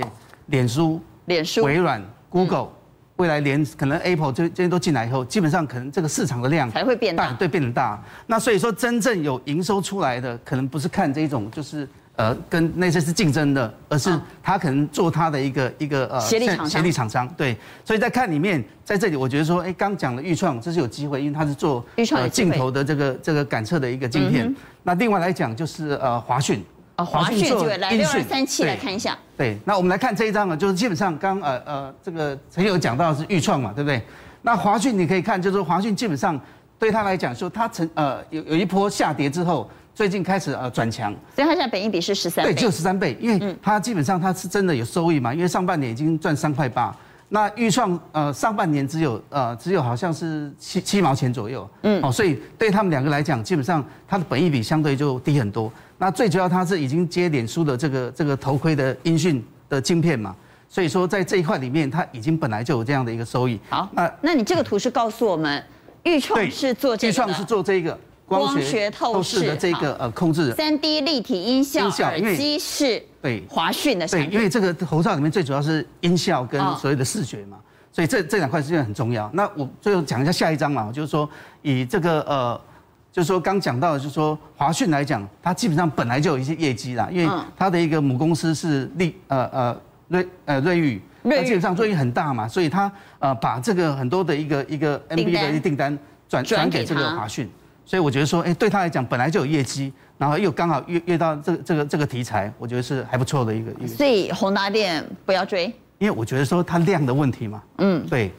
[0.50, 1.02] 脸书。
[1.26, 2.70] 脸书、微软、Google，
[3.18, 8.04] 未来连可能 Apple 这这些都进来以后，基本上可能这个市场的量才会变大，对，变得大。
[8.26, 14.10] 那所以说，真正有营收出来的，可能不是看这种，就是呃跟那些是竞争的，而是
[14.42, 16.70] 他可能做他的一个一个呃协力厂商。
[16.70, 17.56] 协力厂商，对。
[17.86, 21.86] 所以在看里面，在这里我觉得说，哎，刚讲的预创这是有机会，因为它是做
[22.16, 24.52] 呃镜头的这个这个感测的一个镜片。
[24.82, 26.66] 那另外来讲就是呃华讯。
[27.04, 29.18] 华讯就来六二三七来看一下。
[29.38, 34.02] 对，那我们来看这一张呢，就是基本上刚呃呃这个陈有讲到的是预创嘛，对不对？
[34.42, 36.40] 那华讯你可以看，就是华讯基本上
[36.78, 41.14] 对他来讲说，他曾呃有有一波下跌之后，最近开始呃转强。
[41.36, 42.54] 所以它现在本益比是十三倍。
[42.54, 46.96] 对，就十三倍，因为它基本上它是真的有收益嘛，因为上半年已经赚三块八。
[47.32, 55.72] 那预创呃上半年只有呃只有好像是七七毛钱左右，嗯，哦，所以对他们两个来讲，基本上它的本益比相对就低很多。
[56.02, 60.34] 那最主要，它是已经接脸书的这个这个头盔的音讯的晶片嘛，
[60.70, 63.60] 所以说在这一块里面，它已经本来就有这样的一个收益。
[63.70, 65.62] 好，那那你这个图是告诉我们，
[66.04, 77.58] 预创是做这个，预创是做这个光学透视的这个呃控制三 D 立体音效耳机是对华讯的对，因为这个头罩里面最主要是音效跟所有的视觉嘛，
[77.92, 79.30] 所以这这两块是很重要。
[79.34, 81.30] 那我最后讲一下下一章嘛，就是说
[81.62, 82.62] 以这个呃。
[83.12, 97.50] 就是说，刚讲到的，就是说华讯来讲，它基本上本来就有一些业绩啦，因为它的一个母公司是立呃呃瑞呃瑞昱，它基本上作用很大嘛，所以它呃把这个很多的一个一个 M B 的一个订单转转给这个华讯，
[97.84, 103.88] 所以我觉得说，哎，对他来讲本来就有业绩，然后又刚好遇遇到这个这个这个题材，我觉得是还不错的一个一个。
[103.88, 105.66] 所以宏达电不要追，
[105.98, 107.64] 因为我觉得说它量的问题嘛。
[107.80, 108.32] 嗯，对。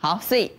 [0.00, 0.50] 好，所以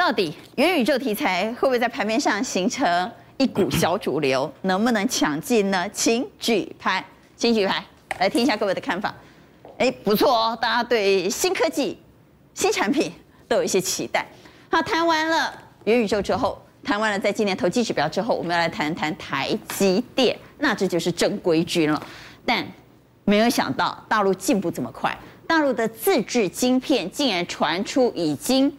[0.00, 4.50] 到底元宇宙题材会不会在盘面上形成一股小主流？
[4.62, 5.86] 能不能抢进呢？
[5.90, 7.04] 请举牌，
[7.36, 7.84] 请举牌，
[8.18, 9.14] 来听一下各位的看法。
[9.76, 11.98] 哎，不错哦，大家对新科技、
[12.54, 13.12] 新产品
[13.46, 14.26] 都有一些期待。
[14.70, 15.52] 好，谈完了
[15.84, 22.02] 元宇宙之后，谈完了在今年投机指标之后，我们要来谈谈台积电，那这就是正规军了。
[22.46, 22.66] 但
[23.26, 25.14] 没有想到大陆进步这么快，
[25.46, 28.74] 大陆的自制晶片竟然传出已经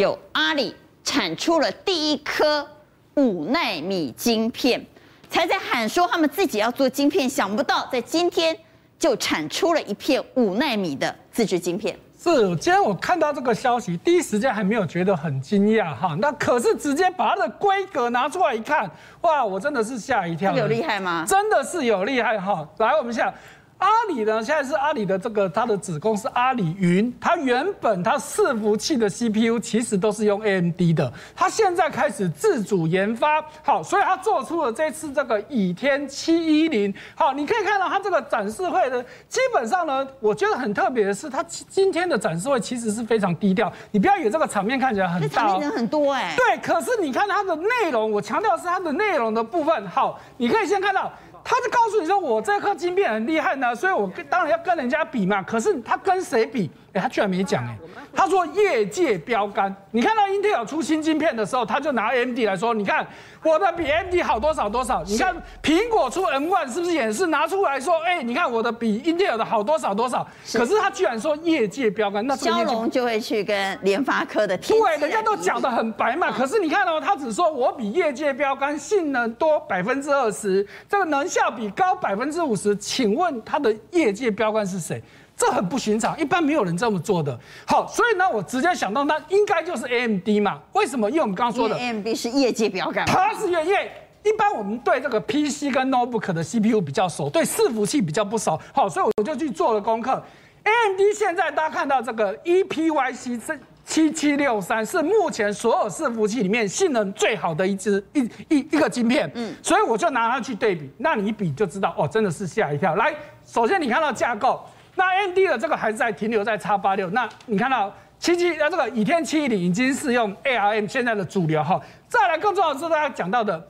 [0.00, 2.66] 有阿里产出了第一颗
[3.14, 4.84] 五纳米晶片，
[5.28, 8.56] 才在喊说他们自己要做晶片，想不到在今天。
[9.00, 11.98] 就产出了一片五纳米的自制晶片。
[12.22, 18.90] 是，今天我看到这个消息，第一时间还没有觉得很惊讶哈，那可是直接把它的规格拿出来一看，
[19.22, 20.54] 哇，我真的是吓一跳。
[20.54, 21.24] 有厉害吗？
[21.26, 22.68] 真的是有厉害哈。
[22.76, 23.32] 来，我们想。
[23.80, 51.10] 阿里呢，现在是阿里的这个它的子公司阿里云，它原本它伺服器的 CPU 其实都是用 AMD 的，它现在开始自主研发，好，所以它做出了这次这个倚天七一零，好，你可以看到它这个展示会的，基本上呢，我觉得很特别的是，它今天的展示会其实是非常低调，你不要以为这个场面看起来很大，人很多哎，对，可是你看它的内容，我强调是它的内容的部分，好，你可以先看到。
[51.42, 55.42] 他就告诉你说，我这颗晶片很厉害呢，所以我跟当然要跟人家比嘛。
[55.42, 56.70] 可是他跟谁比？
[56.92, 57.76] 哎，他居然没讲哎。
[58.12, 59.74] 他说业界标杆。
[59.92, 63.06] 你看到 Intel 出新晶片的时候，他就拿 AMD 来说，你看
[63.44, 65.02] 我的比 AMD 好多少多少。
[65.04, 70.26] 你看苹果出 M1 是不是也是拿出来说，哎，你看我的比 Intel 的好多少多少？
[70.52, 76.32] 可是他居然说业界标杆，那骁龙就会去跟联发科的对，人家都讲得很白嘛。
[76.32, 82.74] 可是你看哦，他只说我比业界标杆性能多百分之二十，这个能效比高百分之五十。
[82.76, 85.00] 请问他的业界标杆是谁？
[85.40, 87.40] 这很不寻常，一般没有人这么做的。
[87.66, 90.60] 好，所以呢，我直接想到，那应该就是 AMD 嘛？
[90.74, 91.08] 为什么？
[91.08, 93.90] 因为我们刚刚说的，AMD 是业界标杆，它是业业。
[94.22, 98.60] 一般我们对这个 PC 跟 Notebook 的 CPU 比较熟，对伺服器比较不熟。
[98.74, 100.22] 好，所以我就去做了功课。
[100.62, 103.40] AMD 现在大家看到这个 EPYC
[103.86, 109.28] 七七六三是目前所有伺服器里面性能最好的一支一一一个晶片。
[109.34, 112.94] 嗯，所以我就拿它去对比，那你一比就知道哦，真的是吓一跳。
[112.96, 113.14] 来，
[113.46, 114.60] 首先你看到架构。
[115.00, 121.80] 那 N D 的这个还是在停留在 X 八六，那你看到七七那这个倚天七一零已经是用 ARM 现在的主流哈。
[122.06, 123.66] 再来更重要的是大家讲到的，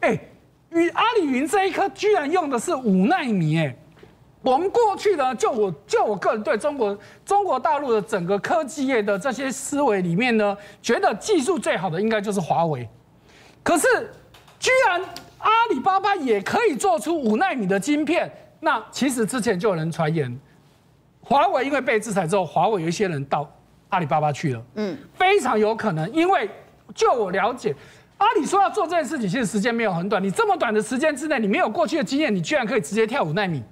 [0.00, 0.18] 哎，
[0.68, 3.74] 与阿里云这一颗居然用的是五奈米哎。
[4.42, 12.86] 我们过去呢，就我就我个人对中国中国大陆的整个科技业的这些思维里面呢，觉得技术最好的应该就是华为。
[13.62, 13.88] 可是
[14.60, 15.00] 居然
[15.38, 20.38] 阿里巴巴也可以做出五奈米的晶片，那其实之前就有人传言。
[21.24, 23.50] 华为因为被制裁之后，华为有一些人到
[23.88, 26.48] 阿里巴巴去了，嗯，非常有可能，因为
[26.94, 27.74] 就我了解，
[28.18, 33.62] 阿里说要做这件事情，其实时间没有很短，你这么短的时间之内，你没有过去的经验，你居然可以直接跳五纳米，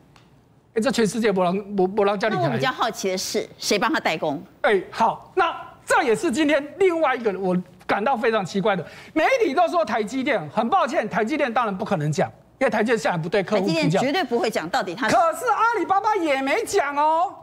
[0.75, 2.37] 哎，这全世界不让不不让叫你。
[2.37, 4.43] 那我比较好奇的是，谁帮他代工？
[4.63, 12.31] 哎，好，那这也是今天另外一个我感到非常奇怪的，媒体都说台积电，很抱歉，台积电当然不可能讲。
[12.61, 15.09] 因为台积电现在不对客户，台积电绝对不会讲到底他。
[15.09, 17.35] 可是阿里巴巴也没讲哦。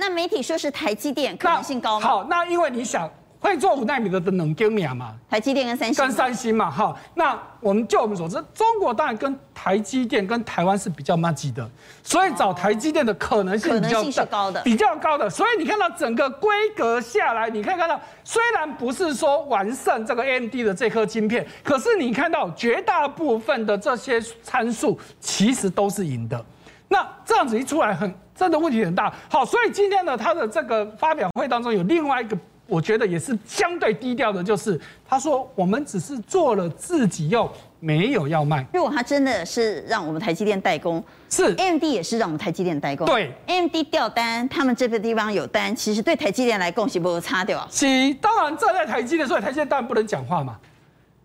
[0.00, 2.08] 那媒体说是台积电可能性高吗？
[2.08, 3.08] 好，那因为你想
[3.38, 5.14] 会做五纳米的的能跟秒嘛？
[5.28, 6.04] 台积电跟三星。
[6.04, 11.68] 跟三星嘛，哈，那我们就我们所知，中国当然跟台积电跟台湾是比较麻吉的，
[12.02, 15.28] 所以找台积电的可能性比较是高的，比较高的。
[15.28, 26.42] 所以你看到整个规格下来，你可以看到，虽然不是说完胜这个 AMD 的这颗晶片，可是你看到绝大部分的这些参数其实都是赢的。
[26.88, 29.12] 那这样子一出来很，很真的问题很大。
[29.28, 32.34] 好，所以今天呢，他的这个发表会当中有另外一个，
[32.66, 37.46] 我觉得也是相对低调的，就是他说我们只是做了自己用，
[37.80, 38.66] 没有要卖。
[38.72, 43.06] 如果他真的是让我们台积电代工，是 AMD 也是让我们台积电代工。
[43.06, 47.68] 对，AMD 掉单，他们这个地方有单，其实对台积电来讲是不会差掉。
[47.70, 47.86] 是，
[48.22, 50.56] 当然站在台积电，所以台积电当然不能讲话嘛。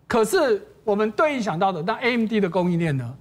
[0.06, 3.14] 可是我们对应想到的，那 AMD 的供应链呢？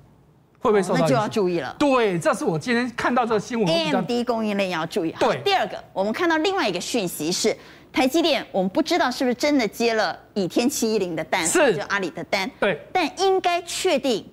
[0.65, 1.01] 会不会受到？
[1.01, 1.75] 那就要注意了。
[1.77, 3.67] 对，这是我今天看到这个新闻。
[3.67, 5.13] AMD 供应链要注意。
[5.19, 7.55] 对，第二个，我们看到另外一个讯息是，
[7.93, 12.49] 台积电，我们不知道是不是真的接了倚天七一零的单，是就阿里的单。
[12.59, 14.25] 对，但应该确定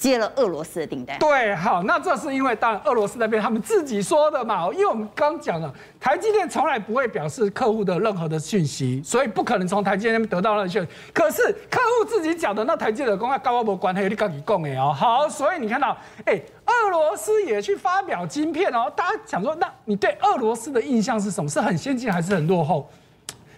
[0.00, 1.18] 接了俄罗斯的订单。
[1.18, 10.84] 对，好，那这是因为当然俄罗斯那边他们自己说的嘛，因为我们刚讲了，台积电从来不会表示客户的任何的讯息，所以不可能从台积电那边得到那讯。
[11.12, 14.90] 可是客户自己讲的，那台积电公告高不关系，你赶紧讲哎哦。
[14.90, 21.50] 好，所以你看到，哎，俄罗斯也去发表晶片哦，大家想说，那你对俄罗斯的印象是什么？
[21.50, 22.88] 是很先进还是很落后？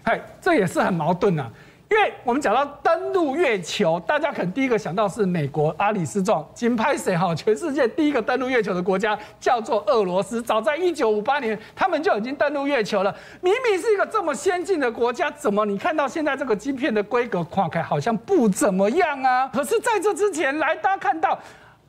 [0.05, 1.48] 哎，这也是很矛盾呐、
[1.92, 7.35] 因为我们讲到登陆月球，大家可能第一个想到是美国阿里斯壮，金拍谁哈？
[7.35, 13.14] 全世界第一个登陆月球的国家叫做俄罗斯，早在一九五八年，他们就已经登陆月球了。
[13.42, 19.50] 明明是一个这么先进的国家，怎么你看到现在这个晶片的规格跨开好像不怎么样啊？
[19.52, 21.38] 可是在这之前，来大家看到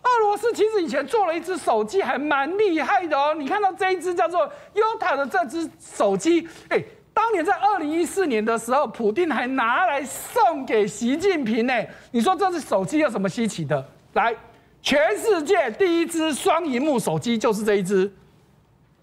[0.03, 3.33] 俄罗斯其实以前做了一只手机，还蛮厉害的哦。
[3.33, 6.83] 你看到这一只叫做 Yota 的这只手机，哎。
[7.13, 11.73] 当年在二零一四年的时候，普丁还拿来送给习近平呢。
[12.11, 13.85] 你说这是手机有什么稀奇的？
[14.13, 14.35] 来，
[14.81, 18.11] 全世界第一支双萤幕手机就是这一只。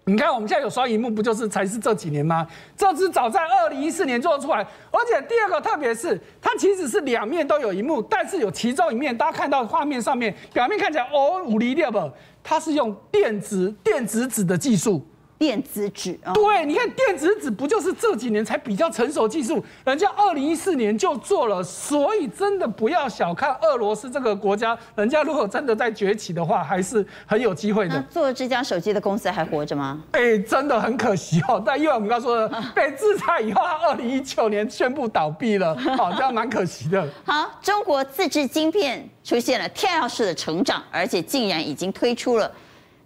[0.05, 2.45] 你看我们现在有双萤幕，不就是才是这几年吗？
[2.75, 4.57] 这只早在二零一四年做出来，
[4.91, 12.11] 而且第二个特别是它其实是两面都有萤幕，但是有其中一面，大家看到画面上面表面看起来哦五厘六，
[12.43, 15.05] 它是用电子电子纸的技术。
[15.41, 19.59] 电子纸啊，对，你看电子纸不就是这几年才比较成熟技术？
[19.83, 27.99] 人家二零一四年就做了，所以真的不要小看俄罗斯这个国家，人家如果真的在崛起的话，还是很有机会的。
[28.03, 30.03] 做这家手机的公司还活着吗？
[30.11, 31.59] 哎，真的很可惜哦。
[31.65, 37.09] 但因为我们刚说的 被制裁以后，他二零一九年宣布倒闭了，好，这样蛮可惜的。
[37.25, 42.51] 好，中国自制晶片出现了跳跃式的成长，而且竟然已经推出了。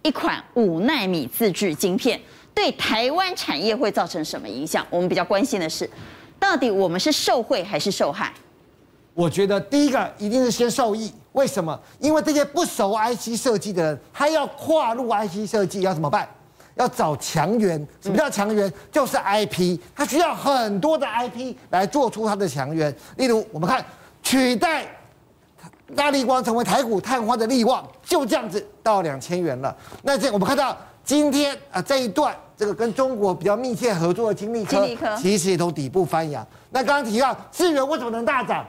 [0.06, 2.20] 一款五纳米自制晶片
[2.54, 4.86] 对台湾产业会造成什么影响？
[4.88, 5.90] 我们比较关心的是，
[6.38, 8.32] 到底我们是受贿还是受害？
[9.14, 11.12] 我觉得第一个一定是先受益。
[11.32, 11.76] 为什么？
[11.98, 16.28] 因为这些不熟 IC 设计的人，他要跨入 IC 设计要怎么办？
[16.76, 17.84] 要找强源。
[18.00, 18.72] 什么叫强源？
[18.92, 22.94] 就是 IP，他需要很多的 IP 来做出他的强源。
[23.16, 23.84] 例如，我们看
[24.22, 24.86] 取代。
[25.94, 29.74] 大力光成为台股探花的力旺，就这样子到两千元了。
[30.02, 36.44] 那这我们看到今天啊这一段，这个跟中国比较密切合作的晶粒科，其实也从底部翻扬。
[36.70, 38.66] 那刚刚提到智源为什么能大涨？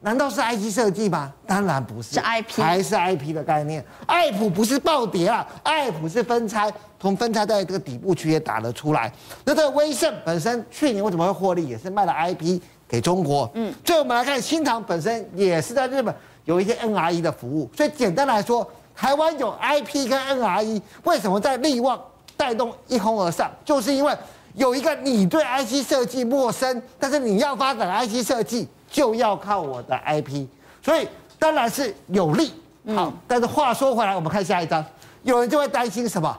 [0.00, 1.32] 难道是 IC 设计吗？
[1.46, 3.84] 当然不是，是 IP，还是 IP 的概念。
[4.04, 9.10] 爱普不是暴跌啊，爱普是分拆，从分拆在这个底部区也打了出来。
[9.44, 11.66] 那这个威盛本身去年为什么会获利？
[11.66, 13.50] 也是卖了 IP 给中国。
[13.54, 16.14] 嗯，最后我们来看新唐本身也是在日本。
[16.46, 22.00] 有一些 NRE 的服务，所以简单来说，台湾有 IP 跟 NRE，为什么在力旺
[22.36, 23.50] 带动一哄而上？
[23.64, 24.16] 就是因为
[24.54, 30.46] 有一个你对 IC 设计陌生，但是你要发展 IC 设计，就要靠我的 IP，
[30.80, 31.06] 所以
[31.38, 32.52] 当然是有利。
[32.94, 34.84] 好，但是话说回来，我们看下一张，
[35.24, 36.38] 有人就会担心什么？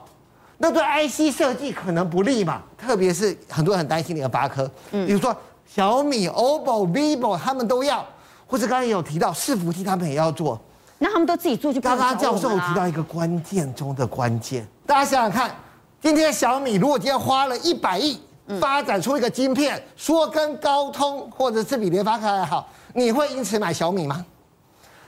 [0.57, 2.63] 那对 IC 设计可能不利嘛？
[2.77, 5.35] 特别是很多人很担心联发科，嗯，比如说
[5.67, 8.05] 小米、OPPO、vivo，他们都要。
[8.47, 10.59] 或者刚才也有提到伺服器，他们也要做，
[10.97, 11.81] 那他们都自己做就。
[11.81, 15.53] 刚刚教授提到一个关键中的关键，大家想想看，
[16.01, 18.19] 今天小米如果今天花了一百亿
[18.59, 24.25] 发展出一个晶片，说跟高通或者是比联发科还好，你会因此买小米吗？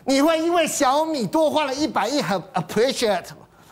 [0.06, 3.25] 你会因为小米多花了一百亿很 appreciate？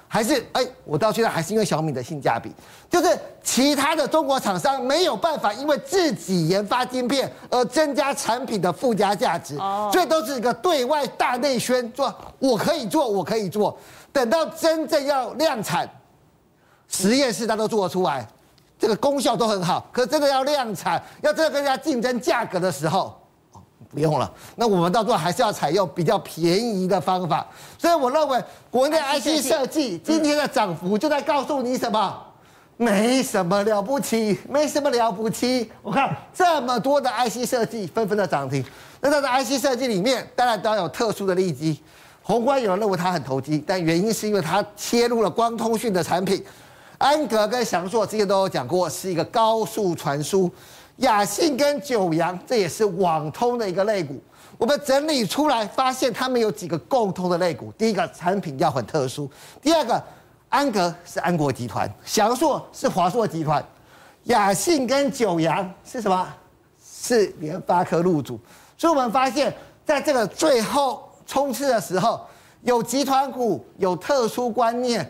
[0.08, 2.50] 还是哎，我到现在还是因为小米的性价比，
[2.89, 9.58] 就是其他的中国厂商没有办法因为自己研发晶片而增加产品的附加价值，
[9.91, 13.78] 所以都是一个对外大内宣，说我可以做，我可以做，
[14.13, 15.89] 等到真正要量产，
[16.88, 18.26] 实验室它都做得出来，
[18.80, 23.13] 这个功效都很好，可是真的要量产，要真的跟人家竞争价格的时候。
[23.89, 27.45] 不用了，那我们到最后还是要采用比较便宜的方法。
[27.78, 32.23] 所以我认为，国内 IC 设计今天的涨幅就在告诉你什么？
[32.80, 35.71] 没什么了不起，没什么了不起。
[35.82, 38.63] 我看这么多的 IC 设计纷纷的涨停，
[39.02, 41.82] 那它的 IC 设计里面，当然都要有特殊的利基。
[42.21, 46.43] 宏观有人认为它很投机，但原因是因为它切入了光通讯的产品。
[47.00, 50.52] 安格跟翔硕之前都有讲过，是一个高速传输。
[50.98, 54.22] 亚信跟九阳，这也是网通的一个类股。
[54.58, 57.72] 我们整理出来，发现他们有几个共通的类股。
[57.74, 59.30] 第一个产品要很特殊，
[59.62, 60.02] 第二个
[60.50, 63.64] 安格是安国集团，翔硕是华硕集团，
[64.24, 66.28] 雅信跟九阳是什么？
[66.84, 68.39] 是联发科入主。
[68.76, 69.54] 所以我们发现，
[69.86, 72.26] 在这个最后冲刺的时候，
[72.62, 75.08] 有集团股，有特殊观念，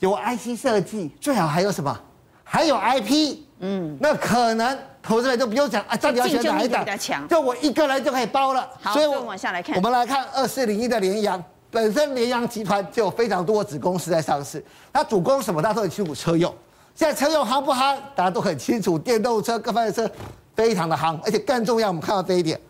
[0.00, 1.98] 有 IC 设计，最好还有什么？
[2.44, 3.38] 还有 IP。
[3.60, 4.78] 嗯，那可能。
[5.02, 6.86] 投资人都不用讲啊，到底要选哪一档？
[7.28, 8.68] 就我一个人就可以包了。
[8.80, 9.74] 好，所以我们往下来看。
[9.76, 16.54] 我们来看二四零一的联阳，本身联阳集团就有非常多的子公司在上市，它主攻什么，大家都很清楚，车用。
[16.94, 17.96] 现在车用夯不夯？
[18.14, 20.12] 大家都很清楚，电动车各方面的车
[20.54, 22.60] 非常的夯，而且更重要，我们看到这一点，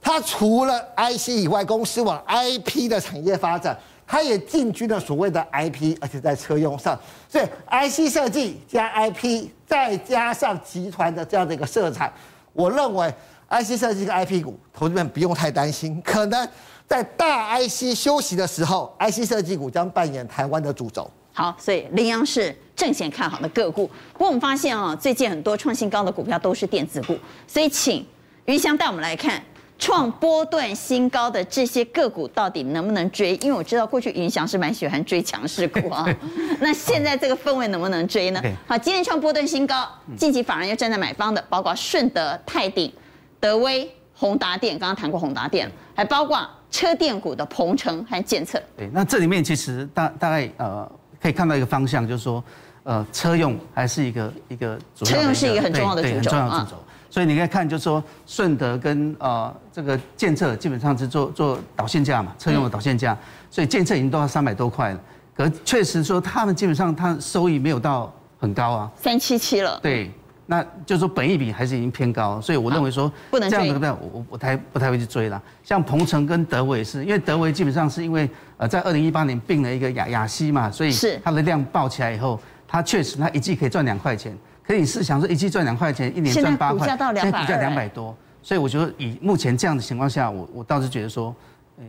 [0.00, 3.76] 它除了 IC 以外，公司往 IP 的产业发展，
[4.06, 6.98] 它也进军了所谓的 IP，而且在车用上，
[7.28, 12.12] 所以 IC 设计加 IP，再加上集团的这样的一个色彩，
[12.52, 13.12] 我认为
[13.48, 16.48] IC 设计跟 IP 股，投资们不用太担心，可能
[16.86, 21.10] 在大 IC 休息的时候，IC 设计股将扮演台湾的主轴。
[21.32, 23.86] 好，所以联阳是正线看好的个股。
[24.12, 27.14] 不过我们发现啊，最近很多创新高的股票都是电子股，
[27.46, 28.06] 所以请
[28.46, 29.42] 云翔带我们来看
[29.78, 33.36] 创波段新高的这些个股到底能不能追？
[33.36, 36.06] 因为我知道过去云翔是蛮喜欢追强势股啊。
[36.60, 38.42] 那现在这个氛围能不能追呢？
[38.66, 42.92] 好，今天创波段新高，近期反而又站在买方的，包括顺德、泰鼎、
[43.38, 48.62] 德威、宏达电，刚刚谈过宏达电，还包括车电股的鹏程和建策。
[48.76, 50.90] 对，那这里面其实大大概呃。
[51.18, 52.44] 可以看到一个方向，就是说，
[52.84, 56.76] 呃，车用还是一个一个主要，车用是一个很重要的主轴，很重要的主轴。
[57.08, 63.16] 所以你可以看，就是说，顺德跟呃这个建策基本上是做做导线架嘛，车用的导线架，
[63.50, 65.00] 所以建策已经都要三百多块了。
[65.36, 69.78] 可是确实说，他们基本上它收益没有到很高啊，三七七了。
[69.82, 70.10] 对。
[70.48, 75.42] 那就是说，本益比还是已经偏高，所以我认为说，不能这样的股票我我不太不太会去追了。
[75.64, 80.92] 像鹏程跟德维是因为德维基本上是因为呃在二零一八年并了一个亚亚西嘛，所以
[81.24, 84.38] 它的量爆起来以后，它确实它一季可以赚两块钱。
[84.66, 91.34] 可以试想说，一季赚两块钱，一年赚八块，现在股价两百多，所以我觉得以目前这样的情况下，我我倒是觉得说。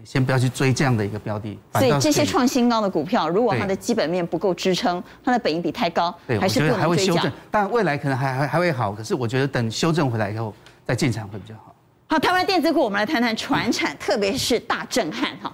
[0.03, 6.81] 先不要去追这样的一个标的，所以这些创新高的股票，如果它的基本面不够支撑，它的本益比太高，还是不能追价。
[6.81, 8.91] 还会修正，但未来可能还还还会好。
[8.91, 10.53] 可是我觉得等修正回来以后
[10.85, 11.73] 再进场会比较好。
[12.07, 15.49] 好，台湾电子股，我们来谈谈传产，特别是大震撼哈。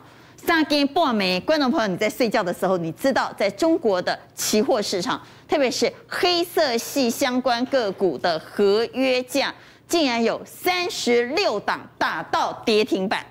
[0.45, 9.53] 三更半梅，观众朋友你在睡觉的时候，你知道在中国的期货市场，特别是黑色系相关个股的合约价，
[9.87, 13.25] 竟然有三十六档打到跌停板。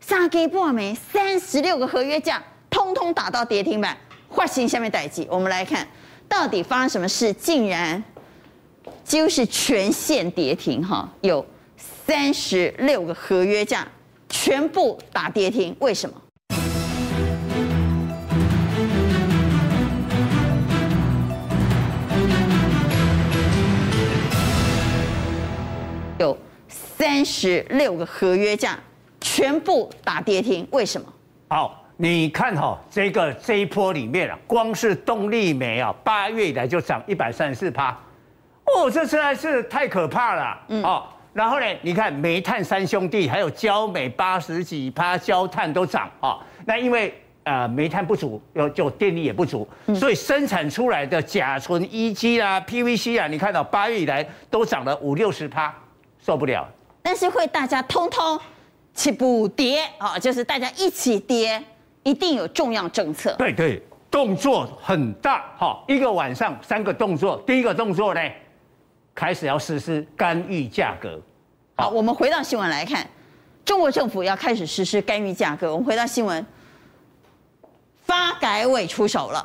[0.00, 2.40] 三更半梅，三十六个合约价，
[2.70, 3.96] 通通打到跌停板。
[4.30, 5.26] 发生什么代志？
[5.28, 5.86] 我们来看，
[6.28, 7.32] 到底发生什么事？
[7.32, 8.02] 竟然
[9.02, 11.44] 几乎是全线跌停哈，有
[11.76, 13.86] 三十六个合约价
[14.28, 16.14] 全部打跌停，为什么？
[26.96, 28.78] 三十六个合约价。
[29.20, 31.06] 全部打跌停，为什么？
[31.48, 37.98] 好，你看哈，这个这一波里面啊，光是动力煤啊，八月以来就涨一百三十四趴，
[38.66, 40.60] 哦，这实在是太可怕了。
[40.68, 46.38] 嗯，哦，然后呢，你看煤炭三兄弟，还有焦煤八十几趴，焦炭都涨啊。
[46.66, 47.14] 那因为
[47.44, 55.74] 呃煤炭不足，又就电力也不足，所以生产出来的甲醇、EG 啊、PVC 啊，你看到八月以来都涨了五六十趴，
[56.20, 56.68] 受不了。
[57.04, 58.40] 但是会大家通通。
[58.96, 61.60] 起不跌啊，就是大家一起跌，
[62.04, 63.34] 一定有重要政策。
[63.36, 67.42] 对对，动作很大哈，一个晚上三个动作。
[67.44, 68.20] 第一个动作呢，
[69.12, 71.20] 开始要实施干预价格。
[71.74, 73.04] 好，我们回到新闻来看，
[73.64, 75.72] 中国政府要开始实施干预价格。
[75.72, 76.46] 我们回到新闻，
[78.04, 79.44] 发改委出手了，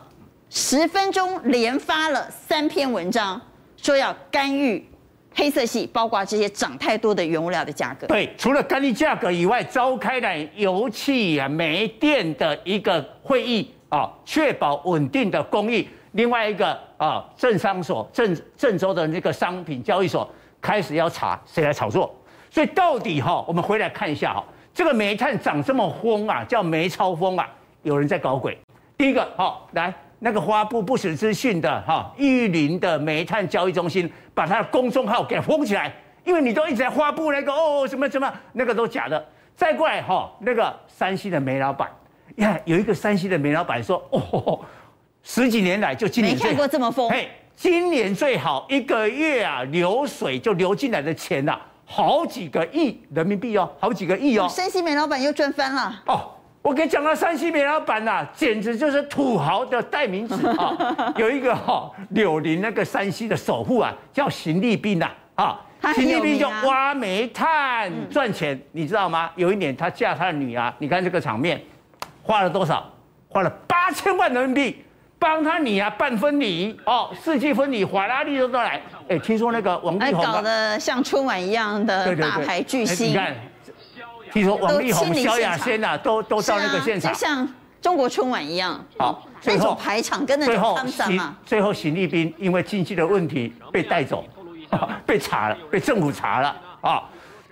[0.51, 3.41] 十分钟连发了三篇文章，
[3.77, 4.87] 说要干预。
[5.39, 8.05] 黑色系包括这些涨太多的原物料的价格。
[8.07, 15.87] 对，除了干预价格以外，召开了油气啊、煤电的一个会议啊，确保稳定的供应。
[16.11, 20.29] 另外一个啊，证商所郑郑州的那个商品交易所
[20.59, 22.13] 开始要查谁来炒作。
[22.51, 27.47] 所以到底哈，我们回来看一下哈，这个煤炭涨这么疯啊，叫煤超疯啊，
[27.83, 28.57] 有人在搞鬼。
[28.97, 29.93] 第一个好来。
[30.19, 35.93] 那个发布不实资讯的哈，玉林的煤炭交易中心，把他的公众号给封起来，
[36.25, 39.25] 因为你都一直在发布那个哦什么什么，那个都假的。
[39.55, 41.89] 再过来哈，那个山西的煤老板
[42.35, 44.59] 呀，有一个山西的煤老板说哦，
[45.23, 54.47] 十几年来就今年没看过这么疯，嘿，今年最好一个月啊流水就流进来的钱呐、啊，好几个亿人民币哦，好几个亿哦。
[54.49, 56.31] 山西煤老板又赚翻了哦。
[56.61, 61.13] 我给讲到山西煤老板呐，简直就是土豪的代名词 啊！
[61.15, 65.59] 有一个哈柳林那个山西的首富啊，叫邢立斌呐啊，
[65.95, 69.31] 邢立斌就挖煤炭赚钱，你知道吗？
[69.35, 71.59] 有一年他嫁他的女儿，你看这个场面，
[72.21, 72.85] 花了多少？
[73.29, 74.83] 花了八千万人民币，
[75.17, 78.81] 帮他女儿办婚礼哦，世纪婚礼，法拉利都都来。
[79.07, 83.13] 哎，听说那个王力宏搞得像春晚一样的大牌巨星。
[83.13, 83.19] 比
[84.33, 87.47] 如说王力宏、萧亚轩呐，都都到那个现场，就像
[87.81, 88.83] 中国春晚一样。
[88.97, 91.35] 好，最后排场跟那种汤山嘛。
[91.45, 94.25] 最后，邢立斌因为经济的问题被带走，
[95.05, 97.03] 被查了，被政府查了啊。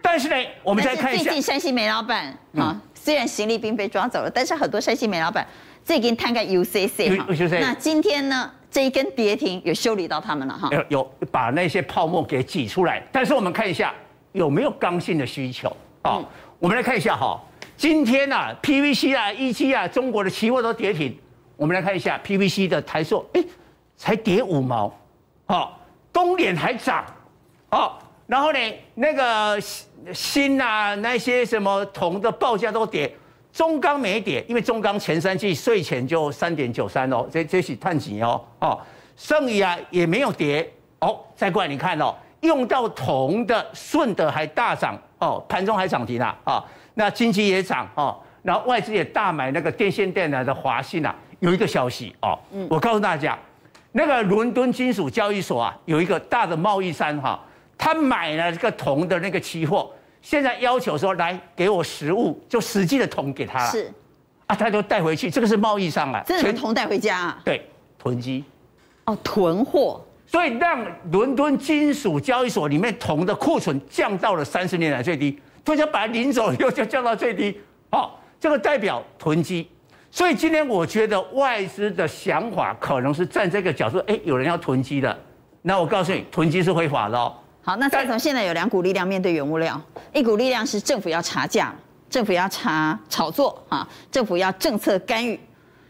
[0.02, 5.46] 但是呢，我们再看一下，最近山西煤老板啊，虽然邢立斌被抓走了，但是很多山西煤老板
[5.84, 7.26] 最近摊个 UCC 哈。
[7.60, 10.70] 那今天呢，这一根跌停有修理到他们了哈。
[10.72, 13.94] 有有把那些泡沫给挤出来，但是我们看一下
[14.34, 16.20] 有没有刚性的需求啊？
[16.60, 17.40] 我们来看一下哈，
[17.76, 21.16] 今天啊 PVC 啊、一期啊，中国的期货都跌停。
[21.56, 23.44] 我们来看一下 PVC 的台塑，哎，
[23.96, 24.92] 才跌五毛，
[25.46, 25.80] 好，
[26.12, 27.06] 东联还涨，
[27.70, 28.02] 好。
[28.26, 28.60] 然后呢，
[28.96, 29.62] 那个
[30.12, 33.16] 锌啊，那些什么铜的报价都跌，
[33.54, 38.80] 中钢没跌，因为中钢前三季税前就三点九三哦，这这是碳几哦哦，
[39.16, 41.20] 剩余啊也没有跌哦。
[41.36, 52.38] 再过来你看哦，用到铜的顺德还大涨哦，盘中还涨停啊啊，那金鸡也涨哦，然后外资也大买那个电线电缆的华信啊，有一个消息哦，
[52.70, 53.38] 我告诉大家，
[53.92, 57.40] 那个伦敦金属交易所啊，有一个大的贸易商哈。
[57.80, 63.70] 他买了这个铜的那个期货，现在要求说，来给我实物，就实际的铜给他了。
[63.70, 63.94] 是，
[64.48, 67.40] 啊，他就带回去，这个是贸易商啊，真的铜带回家啊？
[67.46, 67.70] 对，
[68.00, 68.44] 囤积。
[69.06, 70.04] 哦，囤货。
[70.28, 77.60] 所以让伦敦金属交易所里面铜的库存降到了三十年来最低，突然把它领走以后就降到最低。
[77.90, 79.68] 好，这个代表囤积。
[80.12, 85.18] 所以今天我觉得外资的想法可能是站这个角度，哎，有人要囤积的，
[85.62, 87.34] 那我告诉你，囤积是非法的哦。
[87.62, 89.80] 好，那再从现在有两股力量面对原物料，
[90.14, 91.74] 一股力量是政府要查价，
[92.10, 95.40] 政府要查炒作啊，政府要政策干预，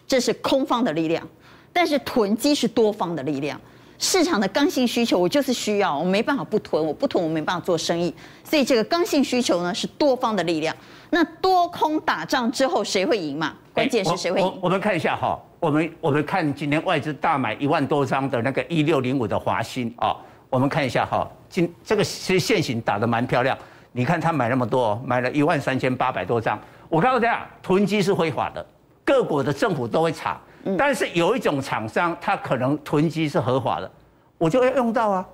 [0.08, 1.24] 这是空方的力量；
[1.72, 3.60] 但是囤积是多方的力量，
[4.00, 10.76] 市场的刚性需求我就是需要，我没办法不囤，我不囤我没办法做生意，所以这个刚性需求呢是多方的力量。
[11.10, 13.54] 那多空打仗之后谁会赢嘛？
[13.74, 14.46] 关键是谁会赢？
[14.46, 20.16] 我我们看一下哈，我们我们看今天外资大买一万多张的那个一六零五的华兴啊。
[20.50, 23.58] 我们看一下哈，今这个其实现行打得蛮漂亮。
[23.92, 26.60] 你看他买那么多，买了一万三千八百多张。
[26.88, 28.66] 我告诉大家，囤积是非法的，
[29.04, 30.40] 各国的政府都会查。
[30.76, 33.92] 但是有一种厂商，他可能囤积是合法的，
[34.38, 35.26] 我就要用到啊。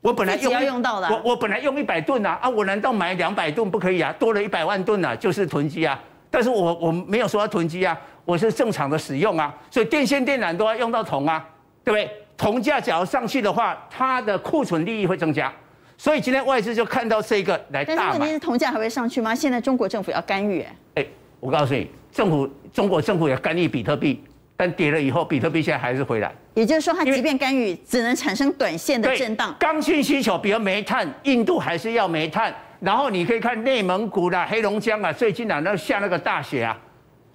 [0.00, 4.12] 我本来用要用到的，我我本来用一百吨啊，啊，我难道买两百吨不可以啊？
[4.18, 5.98] 多了一百万吨啊，就是囤积啊。
[6.30, 9.54] 但是我我没有说要囤积啊，我是正常的使用啊。
[9.70, 11.44] 所以电线电缆都要用到铜啊，
[11.84, 12.10] 对不对？
[12.36, 15.52] 铜价只要上去的话，它的库存利益会增加，
[15.96, 17.96] 所以今天外资就看到这个来大买。
[17.96, 19.32] 但是问题是铜价还会上去吗？
[19.32, 20.66] 现在中国政府要干预，
[20.96, 21.06] 哎，
[21.38, 24.20] 我告诉你，政府中国政府要干预比特币，
[24.56, 26.32] 但跌了以后，比特币现在还是回来。
[26.54, 29.54] 也就是说，它即便干预，只能产生短线的震荡。
[29.58, 32.54] 刚性需求，比如煤炭，印度还是要煤炭。
[32.80, 36.78] 然后你可以看内蒙古啦、黑龙江啊，最近啊，那下那个大雪啊，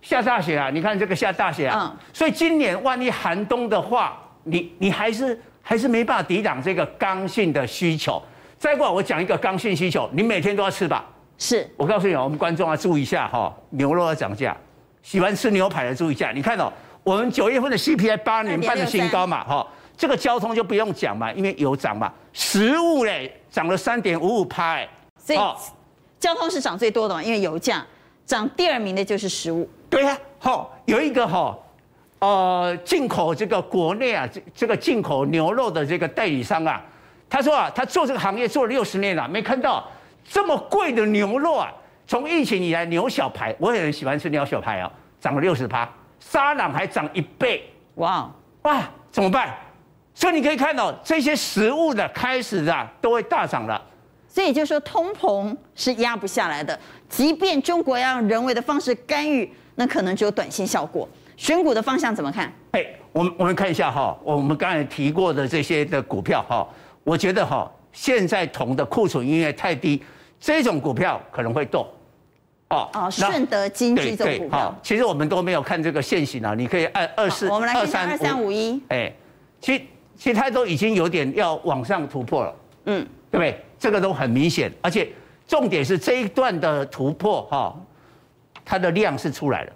[0.01, 1.91] 下大雪啊，你看这个下大雪啊。
[1.93, 1.99] 嗯。
[2.13, 4.21] 所以今年万一寒冬的话。
[4.49, 8.23] 你你还是还是没办法抵挡这个刚性的需求。
[8.57, 11.05] 再过来，我讲一个刚性需求，你每天都要吃吧？
[11.37, 11.69] 是。
[11.75, 14.55] 我告诉你，我们观众要注意一下哈，牛肉要涨价，
[15.01, 16.31] 喜欢吃牛排的注意一下。
[16.31, 16.71] 你看哦，
[17.07, 22.11] 我们九月份的 CPI 八年半的新高嘛，哈，这个交通就不用讲嘛，因为油涨嘛。
[22.33, 25.39] 食物嘞涨了三点五五趴，哎，所以
[26.19, 27.85] 交通是涨最多的嘛，因为油价
[28.25, 29.69] 涨，第二名的就是食物。
[29.89, 31.57] 对呀，好，有一个哈。
[32.19, 36.83] 呃，进口这个国内啊，这这个进口牛肉的这个代理商啊，
[37.29, 39.87] 他说啊，他做这个行业做了六十年了，没看到
[40.27, 41.71] 这么贵的牛肉啊。
[42.05, 44.91] 从疫情以来，牛小排我也很喜欢吃牛小排啊，
[45.21, 45.87] 涨了六十趴，
[46.19, 48.29] 沙朗还涨一倍，哇
[48.63, 49.55] 哇，怎么办？
[50.13, 53.81] 所以你可以看到这些食物的开始啊，都会大涨了。
[54.27, 61.07] 所以就是说，通膨是压不下来的，即便中国要用人为的方式干预，那可能只有短线效果。
[61.37, 62.51] 选股的方向怎么看？
[62.71, 66.67] 哎，我们我们看一下哈，我们刚才提过的这些的股票哈，
[67.03, 70.03] 我觉得哈，现在铜的库存因为太低，
[70.39, 71.87] 这种股票可能会动。
[72.69, 79.13] 哦哦，顺德金居这种股票，其实我们都没有看这个线型啊，你可以按二四我们来看二三五一，哎，
[79.61, 79.83] 其实
[80.17, 82.55] 其实它都已经有点要往上突破了，
[82.85, 83.63] 嗯，对不对？
[83.79, 85.07] 这个都很明显，而且
[85.47, 87.75] 重点是这一段的突破哈，
[88.65, 89.73] 它的量是出来了。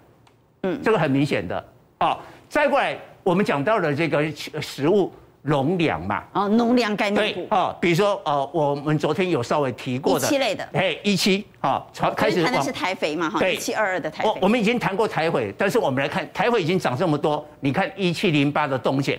[0.64, 1.56] 嗯，这个很明显的
[1.98, 2.18] 啊、哦。
[2.48, 4.30] 再过来，我们讲到了这个
[4.60, 5.10] 食物
[5.42, 6.22] 农粮嘛。
[6.32, 7.40] 哦，农粮概念股。
[7.40, 10.26] 对，哦，比如说呃，我们昨天有稍微提过的。
[10.26, 10.68] 一七类的。
[10.72, 11.84] 哎，一七啊，
[12.16, 12.42] 开始。
[12.42, 13.28] 谈的是台肥嘛？
[13.28, 14.28] 哈，一七二二的台肥。
[14.28, 19.18] 我我们已经谈过台肥，但是我们来看台肥已经涨这么多，你看一七零八的东碱，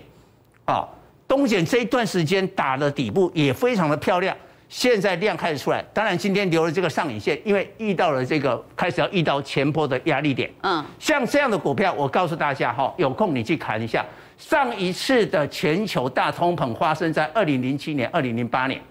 [0.66, 0.88] 啊，
[1.28, 4.36] 东碱这一段时间打的底部也非常的漂亮，
[4.70, 10.50] 现在量开始出来，当然今天留了这个上影线，因为遇到了这个开始要遇到前坡的压力点。
[10.62, 14.06] 嗯，像这样的股票，我告诉大家哈，有空你去看一下，
[14.38, 18.82] 上一次的全球大通膨发生在二零零七年、二零零八年，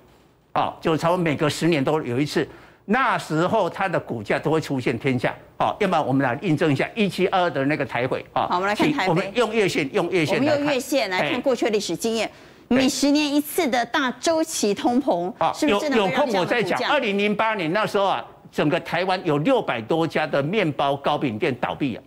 [0.54, 2.48] 哦，就差不多每隔十年都有一次，
[2.84, 5.34] 那时候它的股价都会出现天价。
[5.58, 8.24] 好，要不然我们来印证一下一七二二的那个台汇。
[8.32, 9.08] 好，我们来看台汇。
[9.08, 10.38] 我们用月线，用月线。
[10.38, 12.30] 我们用月线来看过去的历史经验。
[12.68, 16.90] 每十年一次的大周期通膨，是不是有有空我再讲。
[16.90, 22.02] 二零零八年那时候啊，整个台湾有六百多家的面包糕饼店倒闭啊，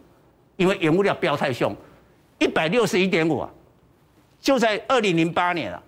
[0.55, 1.75] 因为原物料飙太凶，
[2.39, 3.49] 一百六十一点五啊，
[4.39, 5.81] 就在二零零八年啊，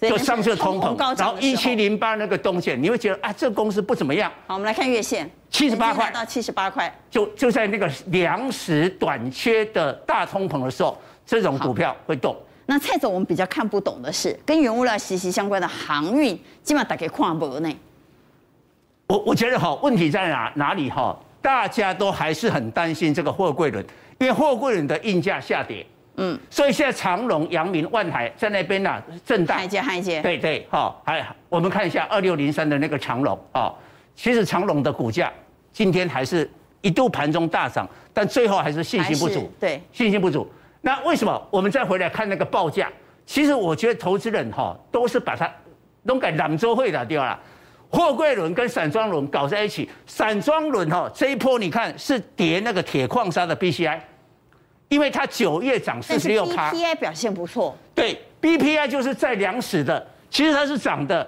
[0.00, 4.30] 就上次通膨，然后一七零八那个东线，你会觉得啊，这个公司不怎么样。
[4.46, 12.36] 好，我们来看月线，七十八块到七十八块，就就在那个粮食短缺的大通膨的时候，这种股票会动。
[12.66, 17.72] 那蔡总，我们比较看不懂的是跟原物料息息相关的航运，基本上大家看不呢。
[19.08, 21.18] 我我觉得哈，问题在哪哪里哈？
[21.42, 23.84] 大家都还是很担心这个货柜轮，
[24.20, 25.84] 因为货柜轮的运价下跌，
[26.16, 29.56] 嗯，所以现在长荣、阳明、万海在那边呢震荡。
[29.56, 30.20] 海接海接。
[30.20, 33.72] 对对，好，还我们看一下二六零三的那个长荣啊，
[34.14, 35.32] 其实长荣的股价
[35.72, 36.48] 今天还是
[36.82, 40.46] 一度盘中大涨，但最后还是信心不足，对，信心不足。
[40.82, 42.90] 那为什么我们再回来看那个报价？
[43.24, 45.50] 其实我觉得投资人哈都是把它
[46.02, 47.38] 弄给朗州会的掉了。
[47.88, 53.98] 货柜轮跟散装轮搞在一起，散装轮哈这一波你看是叠那个铁矿砂的 BCI，
[54.90, 56.70] 因为它九月涨四十六趴。
[56.70, 57.74] BPI 表现不错。
[57.94, 61.26] 对，BPI 就是在粮食的，其实它是涨的。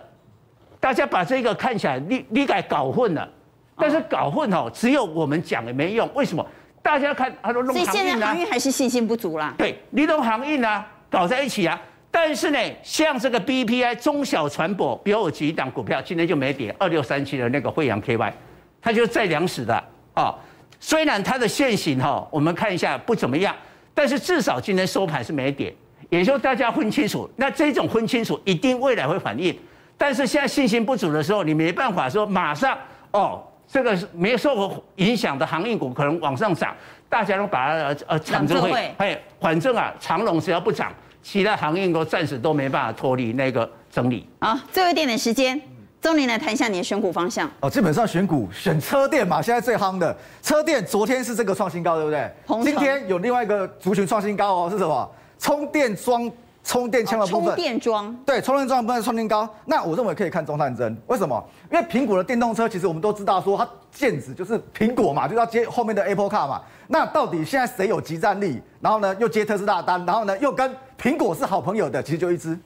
[0.78, 3.28] 大家把这个看起来你你该搞混了，
[3.76, 6.44] 但是搞混哦只有我们讲也没用，为什么？
[6.82, 9.54] 大家看，他说弄航运啊，所以现在航运还是信心不足啦。
[9.56, 11.80] 对，你弄航运啊，搞在一起啊。
[12.10, 18.32] 但是呢，像这个 BPI 中小船舶，比如我举一档股票，今天就没跌，二六三七的那个惠阳 KY，
[18.80, 19.74] 它就是在粮食的
[20.14, 20.34] 啊、哦。
[20.82, 23.54] 虽然它的线型哈，我们看一下不怎么样，
[23.94, 25.72] 但是至少今天收盘是没跌。
[26.10, 29.56] 也就大家分清楚，那这种分清楚一定未来会反应。
[29.96, 32.76] 但是现在信心不足的时候，你没办法说马上
[33.12, 33.40] 哦。
[33.68, 36.76] 这个是没受影响的航运股可能往上涨，
[37.08, 44.28] 大家都把它呃抢着会，哎，反正啊，长龙只要不涨，其他航运股暂时都没办法脱离那个整理。
[44.40, 45.58] 啊，最后一点点时间，
[46.02, 47.48] 钟林来谈一下你的选股方向。
[47.60, 52.30] 哦，基本上选股选车店嘛，现在最夯的车店，昨天是这个创新高，对不对？
[52.64, 55.10] 今天有另外一个族群创新高哦，是什么？
[55.38, 56.30] 充电桩。
[56.64, 59.48] 充电枪的部分，充电桩对，充电桩的部分创新高。
[59.64, 61.44] 那我认为可以看中探针，为什么？
[61.72, 66.62] 因为苹果的电动车，其实我们都知道说它剑指就是苹果嘛，就要接后面的 Apple Car 嘛。
[66.86, 68.62] 那到底现在谁有集战力？
[68.80, 72.56] 然后呢，又接特斯拉的单，然后呢，又跟苹果是好朋友的，其实就一支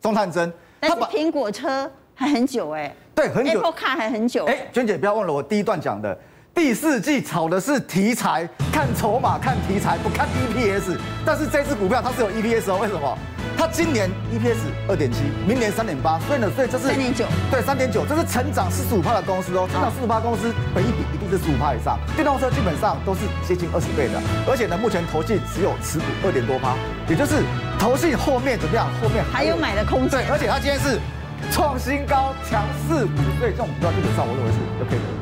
[0.00, 0.50] 中探针。
[0.80, 1.90] 但是苹果车
[2.22, 3.60] 还很久哎、欸，对，很久。
[3.60, 4.52] Apple Car 还很久、欸。
[4.52, 6.16] 哎，娟姐不要忘了我第一段讲的。
[6.54, 10.98] 第四季炒的是题材，看筹码，看题材，不看 EPS。
[11.24, 13.18] 但是这支股票它是有 EPS 哦，为什么？
[13.56, 21.98] 它今年 EPS 二点七，明年三点八，所以呢，所以这是三点九，对，三点九，这是成长四十五趴的公司哦，成长四十五趴公司，本一比一定是十五趴以上。
[22.14, 26.76] 电动车基本上都是接近二十倍的，而且呢，目前投信只有持股二点多趴，
[27.08, 27.42] 也就是
[27.80, 28.86] 投信后面怎么样？
[29.00, 30.20] 后面还有买的空间。
[30.20, 31.00] 对，而且它今天是
[31.50, 35.21] 创新高，强势股，所以这种股票基本上我认为是 OK 的。